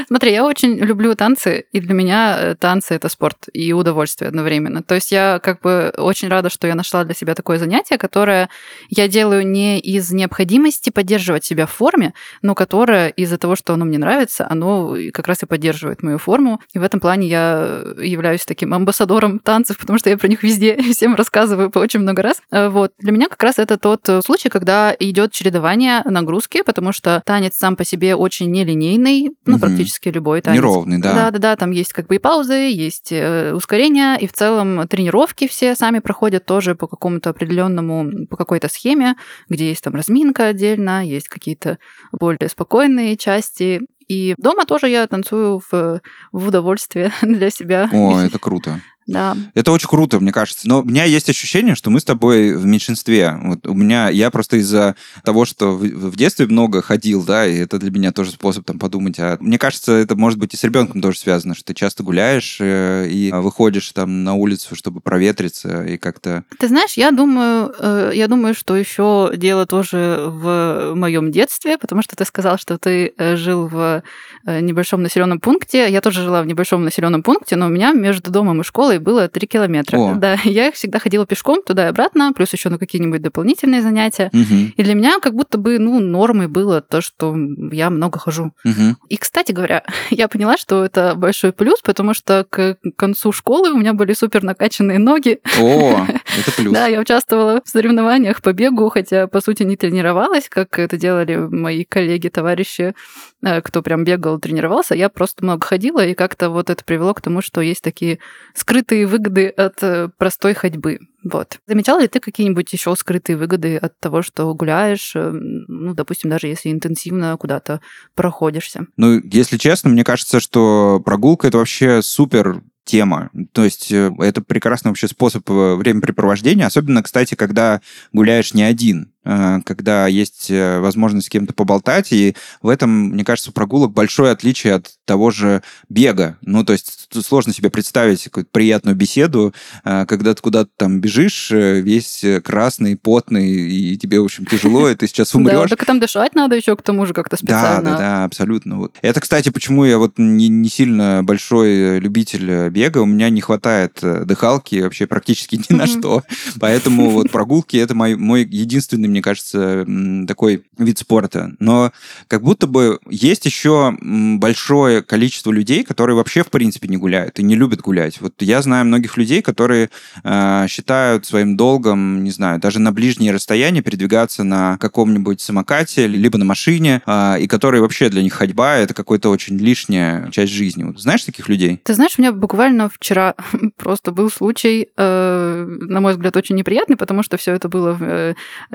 Смотри, 0.07 0.33
я 0.33 0.45
очень 0.45 0.77
люблю 0.79 1.15
танцы, 1.15 1.65
и 1.73 1.81
для 1.81 1.95
меня 1.95 2.37
э, 2.39 2.55
танцы 2.55 2.95
это 2.95 3.09
спорт 3.09 3.49
и 3.53 3.73
удовольствие 3.73 4.29
одновременно. 4.29 4.83
То 4.83 4.95
есть 4.95 5.13
я 5.13 5.41
как 5.43 5.61
бы 5.61 5.93
очень 5.97 6.29
рада, 6.29 6.51
что 6.51 6.67
я 6.67 6.75
нашла 6.75 7.05
для 7.05 7.15
себя 7.15 7.35
такое 7.35 7.59
занятие, 7.59 7.99
которое 7.99 8.49
я 8.89 9.09
делаю 9.09 9.47
не 9.47 9.79
из 9.79 10.11
необходимости 10.13 10.91
поддерживать 10.91 11.45
себя 11.45 11.67
в 11.67 11.73
форме, 11.73 12.15
но 12.43 12.55
которое 12.55 13.09
из-за 13.09 13.39
того, 13.39 13.57
что 13.57 13.75
оно 13.75 13.85
мне 13.85 13.99
нравится, 13.99 14.47
оно 14.49 14.97
как 15.13 15.29
раз 15.29 15.43
и 15.43 15.47
поддерживает 15.47 16.03
мою 16.03 16.19
форму. 16.19 16.61
И 16.73 16.79
в 16.79 16.83
этом 16.83 17.01
плане 17.01 17.29
я 17.29 17.83
являюсь 18.01 18.45
таким 18.45 18.75
амбассадором 18.75 19.39
танцев, 19.39 19.79
потому 19.79 19.99
что 19.99 20.11
я 20.11 20.19
про 20.19 20.29
них 20.29 20.43
везде 20.43 20.81
всем 20.93 21.15
рассказываю 21.15 21.71
по 21.71 21.79
очень 21.79 22.01
много 22.01 22.23
раз. 22.23 22.41
Э, 22.51 22.69
вот. 22.69 22.93
Для 22.99 23.13
меня 23.13 23.29
как 23.29 23.43
раз 23.43 23.59
это 23.59 23.79
тот 23.79 24.09
случай, 24.25 24.49
когда 24.49 24.94
идет 24.99 25.32
чередование 25.32 25.90
чередование 25.91 26.03
нагрузки, 26.05 26.63
потому 26.63 26.93
что 26.93 27.23
танец 27.25 27.56
сам 27.56 27.77
по 27.77 27.85
себе 27.85 28.15
очень 28.15 28.51
нелинейный, 28.51 29.31
ну, 29.47 29.55
угу. 29.55 29.61
практически 29.61 30.09
любой 30.09 30.41
танец. 30.41 30.59
Неровный, 30.59 30.99
да. 30.99 31.15
Да-да-да, 31.15 31.56
там 31.56 31.70
есть 31.70 31.93
как 31.93 32.06
бы 32.06 32.17
и 32.17 32.19
паузы, 32.19 32.55
есть 32.55 33.13
э, 33.13 33.53
ускорения, 33.55 34.17
и 34.17 34.27
в 34.27 34.32
целом 34.32 34.87
тренировки 34.89 35.49
все 35.49 35.75
сами 35.75 35.99
проходят 35.99 36.44
тоже 36.44 36.75
по 36.75 36.87
какому-то 36.87 37.31
определенному, 37.31 38.27
по 38.27 38.37
какой-то 38.37 38.69
схеме, 38.69 39.17
где 39.49 39.69
есть 39.69 39.82
там 39.82 39.94
разминка 39.94 40.47
отдельно, 40.47 41.06
есть 41.06 41.29
какие-то 41.29 41.79
более 42.13 42.49
спокойные 42.49 43.17
части. 43.17 43.81
И 44.09 44.35
дома 44.39 44.65
тоже 44.67 44.89
я 44.89 45.06
танцую 45.06 45.63
в, 45.70 46.01
в 46.32 46.49
удовольствие 46.49 47.13
для 47.23 47.51
себя. 47.51 47.89
О, 47.93 48.19
это 48.19 48.39
круто. 48.39 48.81
Да. 49.10 49.36
Это 49.55 49.72
очень 49.72 49.88
круто, 49.88 50.20
мне 50.20 50.32
кажется. 50.32 50.69
Но 50.69 50.81
у 50.81 50.84
меня 50.84 51.05
есть 51.05 51.29
ощущение, 51.29 51.74
что 51.74 51.90
мы 51.90 51.98
с 51.98 52.05
тобой 52.05 52.55
в 52.55 52.64
меньшинстве. 52.64 53.36
Вот 53.43 53.67
у 53.67 53.74
меня, 53.74 54.08
я 54.08 54.31
просто 54.31 54.58
из-за 54.58 54.94
того, 55.24 55.44
что 55.44 55.76
в, 55.76 55.82
в 55.82 56.17
детстве 56.17 56.46
много 56.46 56.81
ходил, 56.81 57.24
да, 57.24 57.44
и 57.44 57.56
это 57.56 57.79
для 57.79 57.90
меня 57.90 58.12
тоже 58.12 58.31
способ 58.31 58.64
там 58.64 58.79
подумать. 58.79 59.19
А 59.19 59.36
мне 59.40 59.58
кажется, 59.58 59.93
это 59.93 60.14
может 60.14 60.38
быть 60.38 60.55
и 60.55 60.56
с 60.56 60.62
ребенком 60.62 61.02
тоже 61.02 61.19
связано, 61.19 61.55
что 61.55 61.64
ты 61.64 61.74
часто 61.74 62.05
гуляешь 62.05 62.58
э, 62.60 63.08
и 63.08 63.32
выходишь 63.32 63.90
там 63.90 64.22
на 64.22 64.34
улицу, 64.34 64.76
чтобы 64.76 65.00
проветриться 65.00 65.84
и 65.84 65.96
как-то. 65.96 66.44
Ты 66.58 66.69
знаешь, 66.69 66.94
я 66.94 67.10
думаю, 67.10 67.74
э, 67.79 68.12
я 68.14 68.29
думаю, 68.29 68.55
что 68.55 68.76
еще 68.76 69.32
дело 69.34 69.67
тоже 69.67 70.22
в 70.26 70.93
моем 70.94 71.32
детстве, 71.32 71.79
потому 71.79 72.02
что 72.02 72.14
ты 72.14 72.24
сказал, 72.24 72.58
что 72.58 72.79
ты 72.79 73.12
э, 73.17 73.34
жил 73.34 73.67
в 73.67 74.05
э, 74.46 74.60
небольшом 74.60 75.02
населенном 75.02 75.40
пункте. 75.40 75.90
Я 75.90 76.00
тоже 76.00 76.22
жила 76.22 76.43
в 76.43 76.46
небольшом 76.46 76.84
населенном 76.84 77.24
пункте, 77.24 77.56
но 77.56 77.67
у 77.67 77.70
меня 77.70 77.93
между 77.93 78.31
домом 78.31 78.60
и 78.60 78.64
школой 78.64 79.00
было 79.01 79.29
3 79.29 79.47
километра. 79.47 79.99
О. 79.99 80.15
Да, 80.15 80.39
я 80.45 80.69
их 80.69 80.75
всегда 80.75 80.99
ходила 80.99 81.27
пешком 81.27 81.63
туда 81.63 81.87
и 81.87 81.89
обратно, 81.89 82.33
плюс 82.33 82.53
еще 82.53 82.69
на 82.69 82.79
какие-нибудь 82.79 83.23
дополнительные 83.23 83.83
занятия. 83.83 84.31
Угу. 84.33 84.73
И 84.77 84.83
для 84.83 84.95
меня 84.95 85.19
как 85.21 85.35
будто 85.35 85.59
бы, 85.59 85.79
ну, 85.79 86.01
нормой 86.01 86.49
было 86.49 86.81
то, 86.81 87.01
что 87.01 87.37
я 87.73 87.91
много 87.91 88.19
хожу. 88.19 88.53
Угу. 88.65 88.97
И, 89.09 89.17
кстати 89.17 89.53
говоря, 89.53 89.85
я 90.11 90.29
поняла, 90.29 90.57
что 90.57 90.85
это 90.85 91.15
большой 91.15 91.53
плюс, 91.53 91.81
потому 91.83 92.15
что 92.15 92.47
к 92.49 92.77
концу 92.97 93.33
школы 93.33 93.73
у 93.73 93.79
меня 93.79 93.93
были 93.93 94.13
супер 94.13 94.43
накачанные 94.43 94.99
ноги. 94.99 95.41
О, 95.59 96.07
это 96.39 96.53
плюс. 96.57 96.73
Да, 96.73 96.87
я 96.87 97.01
участвовала 97.01 97.61
в 97.65 97.69
соревнованиях 97.69 98.43
по 98.43 98.53
бегу, 98.53 98.89
хотя, 98.91 99.27
по 99.27 99.41
сути, 99.41 99.63
не 99.63 99.77
тренировалась, 99.77 100.49
как 100.49 100.79
это 100.79 100.97
делали 100.97 101.37
мои 101.37 101.85
коллеги, 101.85 102.29
товарищи, 102.29 102.95
э, 103.43 103.61
кто 103.63 103.83
прям 103.83 104.05
бегал, 104.05 104.39
тренировался. 104.39 104.95
Я 104.95 105.09
просто 105.09 105.45
много 105.45 105.67
ходила, 105.67 106.05
и 106.05 106.15
как-то 106.15 106.51
вот 106.51 106.71
это 106.71 106.85
привело 106.85 107.15
к 107.15 107.21
тому, 107.21 107.43
что 107.43 107.61
есть 107.61 107.83
такие 107.83 108.19
скрытые 108.55 108.90
скрытые 108.91 109.06
выгоды 109.06 109.49
от 109.49 109.82
э, 109.82 110.09
простой 110.19 110.55
ходьбы. 110.55 110.99
Вот. 111.23 111.59
Замечал 111.67 112.01
ли 112.01 112.09
ты 112.09 112.19
какие-нибудь 112.19 112.73
еще 112.73 112.97
скрытые 112.97 113.37
выгоды 113.37 113.77
от 113.77 113.99
того, 114.01 114.23
что 114.23 114.53
гуляешь, 114.55 115.13
э, 115.15 115.31
ну, 115.31 115.94
допустим, 115.94 116.31
даже 116.31 116.49
если 116.49 116.70
интенсивно 116.70 117.37
куда-то 117.37 117.81
проходишься? 118.17 118.87
Ну, 118.97 119.20
если 119.23 119.59
честно, 119.59 119.91
мне 119.91 120.03
кажется, 120.03 120.41
что 120.41 121.01
прогулка 121.05 121.47
это 121.47 121.59
вообще 121.59 122.03
супер 122.03 122.63
тема. 122.85 123.31
То 123.53 123.63
есть 123.65 123.93
э, 123.93 124.11
это 124.19 124.43
прекрасный 124.43 124.89
вообще 124.89 125.06
способ 125.06 125.49
времяпрепровождения, 125.49 126.67
особенно, 126.67 127.03
кстати, 127.03 127.37
когда 127.37 127.81
гуляешь 128.13 128.55
не 128.55 128.65
один. 128.65 129.13
Э, 129.22 129.58
когда 129.65 130.06
есть 130.06 130.50
э, 130.50 130.81
возможность 130.81 131.27
с 131.27 131.31
кем-то 131.31 131.53
поболтать, 131.53 132.10
и 132.10 132.34
в 132.62 132.69
этом, 132.69 132.91
мне 133.10 133.22
кажется, 133.22 133.53
прогулок 133.53 133.93
большое 133.93 134.32
отличие 134.32 134.74
от 134.74 134.93
того 135.05 135.31
же 135.31 135.62
бега. 135.91 136.39
Ну, 136.41 136.65
то 136.65 136.72
есть 136.72 137.08
сложно 137.27 137.53
себе 137.53 137.69
представить 137.69 138.24
какую-то 138.24 138.50
приятную 138.50 138.96
беседу, 138.96 139.53
э, 139.84 140.06
когда 140.06 140.34
ты 140.34 140.41
куда-то 140.41 140.70
там 140.74 141.00
бежишь, 141.00 141.50
весь 141.50 142.24
красный, 142.43 142.96
потный, 142.96 143.50
и 143.50 143.98
тебе, 143.98 144.20
в 144.20 144.24
общем, 144.24 144.46
тяжело, 144.46 144.89
и 144.89 144.94
ты 144.94 145.06
сейчас 145.06 145.34
умрешь. 145.34 145.69
Да, 145.69 145.77
так 145.77 145.84
там 145.84 146.00
дышать 146.00 146.34
надо 146.34 146.56
еще 146.56 146.74
к 146.74 146.82
тому 146.82 147.05
же 147.05 147.12
как-то 147.12 147.36
специально. 147.36 147.82
Да, 147.82 147.91
да, 147.91 147.98
да, 147.98 148.24
абсолютно. 148.24 148.79
Вот. 148.79 148.96
Это, 149.03 149.20
кстати, 149.20 149.50
почему 149.50 149.84
я 149.84 149.98
вот 149.98 150.15
не, 150.17 150.48
не 150.48 150.70
сильно 150.70 151.20
большой 151.22 151.98
любитель 151.98 152.70
бега, 152.70 152.98
у 152.98 153.06
меня 153.06 153.29
не 153.29 153.43
хватает 153.43 153.98
дыхалки 154.00 154.81
вообще 154.81 155.06
практически 155.06 155.56
ни 155.69 155.77
на 155.77 155.86
что, 155.86 156.22
поэтому 156.58 157.10
вот 157.10 157.31
прогулки— 157.31 157.77
это 157.79 157.94
мой, 157.94 158.17
мой 158.17 158.44
единственный 158.44 159.09
мне 159.10 159.22
кажется, 159.22 159.86
такой 160.26 160.64
вид 160.79 160.98
спорта. 160.98 161.52
Но 161.58 161.93
как 162.29 162.43
будто 162.43 162.67
бы 162.67 162.98
есть 163.08 163.46
еще 163.46 163.96
большое 164.00 165.02
количество 165.02 165.50
людей, 165.50 165.84
которые 165.84 166.17
вообще, 166.17 166.43
в 166.43 166.50
принципе, 166.50 166.88
не 166.88 166.96
гуляют 166.96 167.38
и 167.38 167.43
не 167.43 167.55
любят 167.55 167.81
гулять. 167.81 168.20
Вот 168.20 168.34
я 168.40 168.62
знаю 168.62 168.86
многих 168.86 169.17
людей, 169.17 169.43
которые 169.43 169.90
э, 170.24 170.67
считают 170.69 171.26
своим 171.26 171.56
долгом, 171.56 172.24
не 172.24 172.31
знаю, 172.31 172.60
даже 172.60 172.79
на 172.79 172.93
ближние 172.93 173.32
расстояния 173.32 173.82
передвигаться 173.82 174.44
на 174.44 174.79
каком-нибудь 174.79 175.40
самокате, 175.40 176.06
либо 176.06 176.38
на 176.38 176.44
машине, 176.44 177.02
э, 177.06 177.40
и 177.40 177.46
которые 177.46 177.82
вообще 177.82 178.08
для 178.08 178.22
них 178.22 178.32
ходьба— 178.32 178.76
это 178.76 178.94
какая-то 178.94 179.31
очень 179.31 179.56
лишняя 179.58 180.31
часть 180.31 180.52
жизни. 180.52 180.84
Вот 180.84 181.00
знаешь 181.00 181.24
таких 181.24 181.48
людей? 181.48 181.81
Ты 181.82 181.94
знаешь, 181.94 182.14
у 182.19 182.22
меня 182.22 182.32
буквально 182.32 182.88
вчера 182.88 183.34
просто 183.76 184.12
был 184.12 184.31
случай, 184.31 184.88
э, 184.96 185.79
на 185.81 186.00
мой 186.00 186.12
взгляд, 186.12 186.36
очень 186.36 186.56
неприятный, 186.56 186.96
потому 186.96 187.22
что 187.22 187.36
все 187.36 187.52
это 187.52 187.69
было 187.69 187.93
в 187.93 188.02
э, 188.02 188.34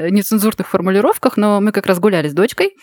не 0.09 0.21
нецензурных 0.25 0.67
формулировках, 0.67 1.37
но 1.37 1.61
мы 1.61 1.71
как 1.71 1.85
раз 1.85 1.99
гуляли 1.99 2.29
с 2.29 2.33
дочкой 2.33 2.75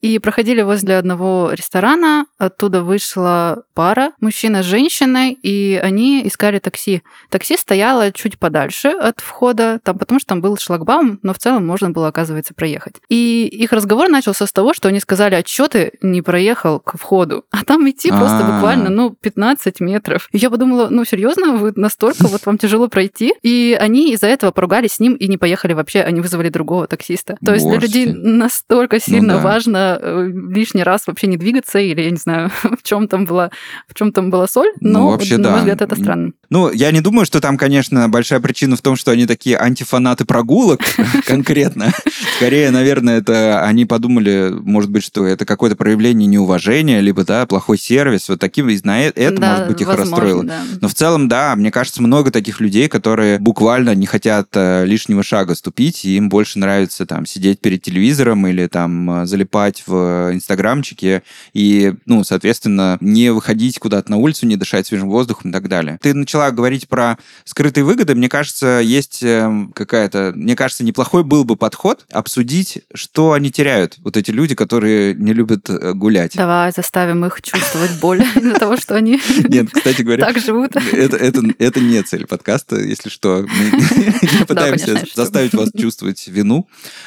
и 0.00 0.18
проходили 0.18 0.62
возле 0.62 0.96
одного 0.96 1.50
ресторана. 1.52 2.26
Оттуда 2.38 2.82
вышла 2.82 3.64
пара, 3.74 4.12
мужчина 4.20 4.62
с 4.62 4.66
женщиной, 4.66 5.32
и 5.32 5.80
они 5.82 6.26
искали 6.26 6.58
такси. 6.58 7.02
Такси 7.30 7.56
стояло 7.56 8.12
чуть 8.12 8.38
подальше 8.38 8.88
от 8.88 9.20
входа, 9.20 9.80
там, 9.84 9.98
потому 9.98 10.20
что 10.20 10.28
там 10.28 10.40
был 10.40 10.56
шлагбаум, 10.56 11.18
но 11.22 11.34
в 11.34 11.38
целом 11.38 11.66
можно 11.66 11.90
было, 11.90 12.08
оказывается, 12.08 12.54
проехать. 12.54 12.96
И 13.08 13.46
их 13.46 13.72
разговор 13.72 14.08
начался 14.08 14.46
с 14.46 14.52
того, 14.52 14.72
что 14.74 14.88
они 14.88 15.00
сказали, 15.00 15.34
а 15.34 15.42
что 15.46 15.68
ты 15.68 15.92
не 16.00 16.22
проехал 16.22 16.80
к 16.80 16.96
входу? 16.96 17.44
А 17.50 17.64
там 17.64 17.88
идти 17.88 18.08
просто 18.08 18.46
а. 18.46 18.52
буквально, 18.52 18.90
ну, 18.90 19.10
15 19.10 19.80
метров. 19.80 20.28
И 20.32 20.38
я 20.38 20.50
подумала, 20.50 20.88
ну, 20.90 21.04
серьезно, 21.04 21.56
вы 21.56 21.72
настолько, 21.76 22.26
вот 22.26 22.46
вам 22.46 22.58
тяжело 22.58 22.88
пройти? 22.88 23.34
И 23.42 23.76
они 23.78 24.12
из-за 24.12 24.26
этого 24.26 24.50
поругались 24.50 24.94
с 24.94 25.00
ним 25.00 25.14
и 25.14 25.28
не 25.28 25.36
поехали 25.36 25.74
вообще, 25.74 26.00
они 26.00 26.20
вызвали 26.20 26.48
другого 26.48 26.85
таксиста. 26.86 27.36
То 27.44 27.54
есть 27.54 27.66
для 27.66 27.78
людей 27.78 28.06
настолько 28.06 28.96
ну 28.96 29.00
сильно 29.00 29.34
ну, 29.34 29.38
да. 29.40 29.44
важно 29.44 29.98
э, 30.00 30.30
лишний 30.50 30.82
раз 30.82 31.06
вообще 31.06 31.26
не 31.26 31.36
двигаться, 31.36 31.78
или 31.78 32.00
я 32.00 32.10
не 32.10 32.16
знаю, 32.16 32.50
в 32.62 32.82
чем 32.82 33.08
там 33.08 33.24
была, 33.24 33.50
в 33.88 33.94
чем 33.94 34.12
там 34.12 34.30
была 34.30 34.46
соль, 34.46 34.70
ну, 34.80 34.92
но, 34.92 34.98
ну, 34.98 35.10
вообще, 35.10 35.36
на 35.36 35.44
да. 35.44 35.50
мой 35.50 35.58
взгляд, 35.60 35.82
это 35.82 35.96
странно. 35.96 36.32
Ну, 36.48 36.70
я 36.72 36.92
не 36.92 37.00
думаю, 37.00 37.26
что 37.26 37.40
там, 37.40 37.56
конечно, 37.58 38.08
большая 38.08 38.40
причина 38.40 38.76
в 38.76 38.82
том, 38.82 38.96
что 38.96 39.10
они 39.10 39.26
такие 39.26 39.58
антифанаты 39.58 40.24
прогулок 40.24 40.80
конкретно. 41.26 41.92
Скорее, 42.36 42.70
наверное, 42.70 43.18
это 43.18 43.62
они 43.62 43.84
подумали, 43.84 44.52
может 44.52 44.90
быть, 44.90 45.04
что 45.04 45.26
это 45.26 45.44
какое-то 45.44 45.76
проявление 45.76 46.26
неуважения, 46.26 47.00
либо, 47.00 47.24
да, 47.24 47.46
плохой 47.46 47.78
сервис, 47.78 48.28
вот 48.28 48.40
таким, 48.40 48.68
и 48.68 48.78
на 48.84 49.02
это, 49.02 49.40
может 49.40 49.68
быть, 49.68 49.80
их 49.80 49.88
расстроило. 49.88 50.44
Но 50.80 50.88
в 50.88 50.94
целом, 50.94 51.28
да, 51.28 51.54
мне 51.56 51.70
кажется, 51.70 52.02
много 52.02 52.30
таких 52.30 52.60
людей, 52.60 52.88
которые 52.88 53.38
буквально 53.38 53.94
не 53.94 54.06
хотят 54.06 54.48
э, 54.54 54.84
лишнего 54.84 55.22
шага 55.22 55.54
ступить, 55.54 56.04
и 56.04 56.16
им 56.16 56.28
больше 56.28 56.58
нравится 56.58 56.75
нравится 56.76 57.06
там 57.06 57.24
сидеть 57.24 57.60
перед 57.60 57.82
телевизором 57.82 58.46
или 58.46 58.66
там 58.66 59.22
э, 59.22 59.26
залипать 59.26 59.82
в 59.86 60.30
инстаграмчике 60.32 61.22
и, 61.54 61.94
ну, 62.04 62.22
соответственно, 62.22 62.98
не 63.00 63.30
выходить 63.30 63.78
куда-то 63.78 64.10
на 64.10 64.18
улицу, 64.18 64.46
не 64.46 64.56
дышать 64.56 64.86
свежим 64.86 65.08
воздухом 65.08 65.50
и 65.50 65.52
так 65.52 65.68
далее. 65.68 65.98
Ты 66.02 66.12
начала 66.12 66.50
говорить 66.50 66.86
про 66.88 67.16
скрытые 67.44 67.84
выгоды. 67.84 68.14
Мне 68.14 68.28
кажется, 68.28 68.80
есть 68.82 69.22
эм, 69.22 69.72
какая-то, 69.72 70.32
мне 70.34 70.54
кажется, 70.54 70.84
неплохой 70.84 71.24
был 71.24 71.44
бы 71.44 71.56
подход 71.56 72.04
обсудить, 72.12 72.82
что 72.94 73.32
они 73.32 73.50
теряют, 73.50 73.96
вот 73.98 74.16
эти 74.18 74.30
люди, 74.30 74.54
которые 74.54 75.14
не 75.14 75.32
любят 75.32 75.70
э, 75.70 75.94
гулять. 75.94 76.32
Давай 76.34 76.72
заставим 76.72 77.24
их 77.24 77.40
чувствовать 77.40 77.98
боль 78.00 78.22
из-за 78.36 78.54
того, 78.54 78.76
что 78.76 78.94
они 78.96 79.18
Нет, 79.48 79.70
кстати 79.72 80.02
говоря, 80.02 80.26
так 80.26 80.38
живут. 80.38 80.76
Это, 80.76 81.80
не 81.80 82.02
цель 82.02 82.26
подкаста, 82.26 82.76
если 82.76 83.08
что. 83.08 83.46
Мы 83.46 84.44
пытаемся 84.46 85.02
заставить 85.14 85.54
вас 85.54 85.70
чувствовать 85.76 86.26
вину, 86.28 86.65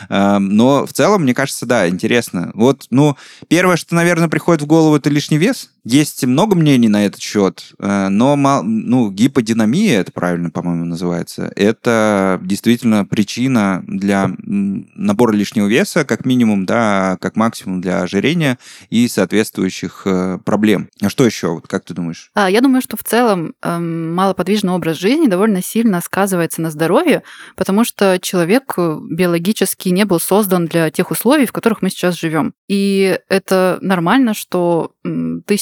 Эм, 0.10 0.56
но 0.56 0.86
в 0.86 0.94
целом, 0.94 1.24
мне 1.24 1.34
кажется, 1.34 1.66
да, 1.66 1.88
интересно. 1.88 2.52
Вот, 2.54 2.86
ну, 2.90 3.18
первое, 3.48 3.76
что, 3.76 3.96
наверное, 3.96 4.28
приходит 4.28 4.62
в 4.62 4.68
голову, 4.68 4.96
это 4.96 5.10
лишний 5.10 5.38
вес. 5.38 5.72
Есть 5.84 6.26
много 6.26 6.56
мнений 6.56 6.90
на 6.90 7.06
этот 7.06 7.22
счет, 7.22 7.74
э, 7.80 8.08
но 8.10 8.36
ну, 8.36 9.10
гиподинамия, 9.12 10.00
это 10.00 10.12
правильно, 10.12 10.50
по-моему, 10.50 10.86
называется, 10.86 11.52
это 11.56 12.40
действительно 12.44 13.06
причина 13.06 13.84
для 13.88 14.32
набора 14.38 15.34
лишнего 15.34 15.68
веса, 15.68 16.06
как 16.06 16.26
минимум, 16.26 16.66
да, 16.66 17.18
как 17.22 17.36
максимум 17.36 17.82
для 17.82 18.02
ожирения 18.02 18.58
и 18.90 19.08
соответствующих 19.08 20.04
э, 20.06 20.40
проблем. 20.44 20.90
А 21.02 21.10
что 21.10 21.26
еще? 21.26 21.48
Вот 21.50 21.68
как 21.68 21.86
ты 21.86 21.94
думаешь? 21.94 22.32
А, 22.34 22.50
я 22.50 22.62
думаю, 22.62 22.82
что 22.82 22.98
в 22.98 23.04
целом 23.04 23.54
эм, 23.62 24.14
малоподвижный 24.14 24.74
образ 24.74 24.98
жизни 24.98 25.28
довольно 25.28 25.62
сильно 25.62 26.02
сказывается 26.02 26.62
на 26.62 26.72
здоровье, 26.72 27.24
потому 27.56 27.84
что 27.84 28.20
человек 28.22 28.76
биологически 28.78 29.90
не 29.90 30.06
был 30.06 30.20
создан 30.20 30.66
для 30.66 30.90
тех 30.92 31.12
условий, 31.12 31.46
в 31.46 31.52
которых 31.52 31.82
мы 31.82 31.90
сейчас 31.90 32.20
живем. 32.20 32.54
И 32.68 33.20
это 33.30 33.78
нормально, 33.82 34.34
что 34.34 34.94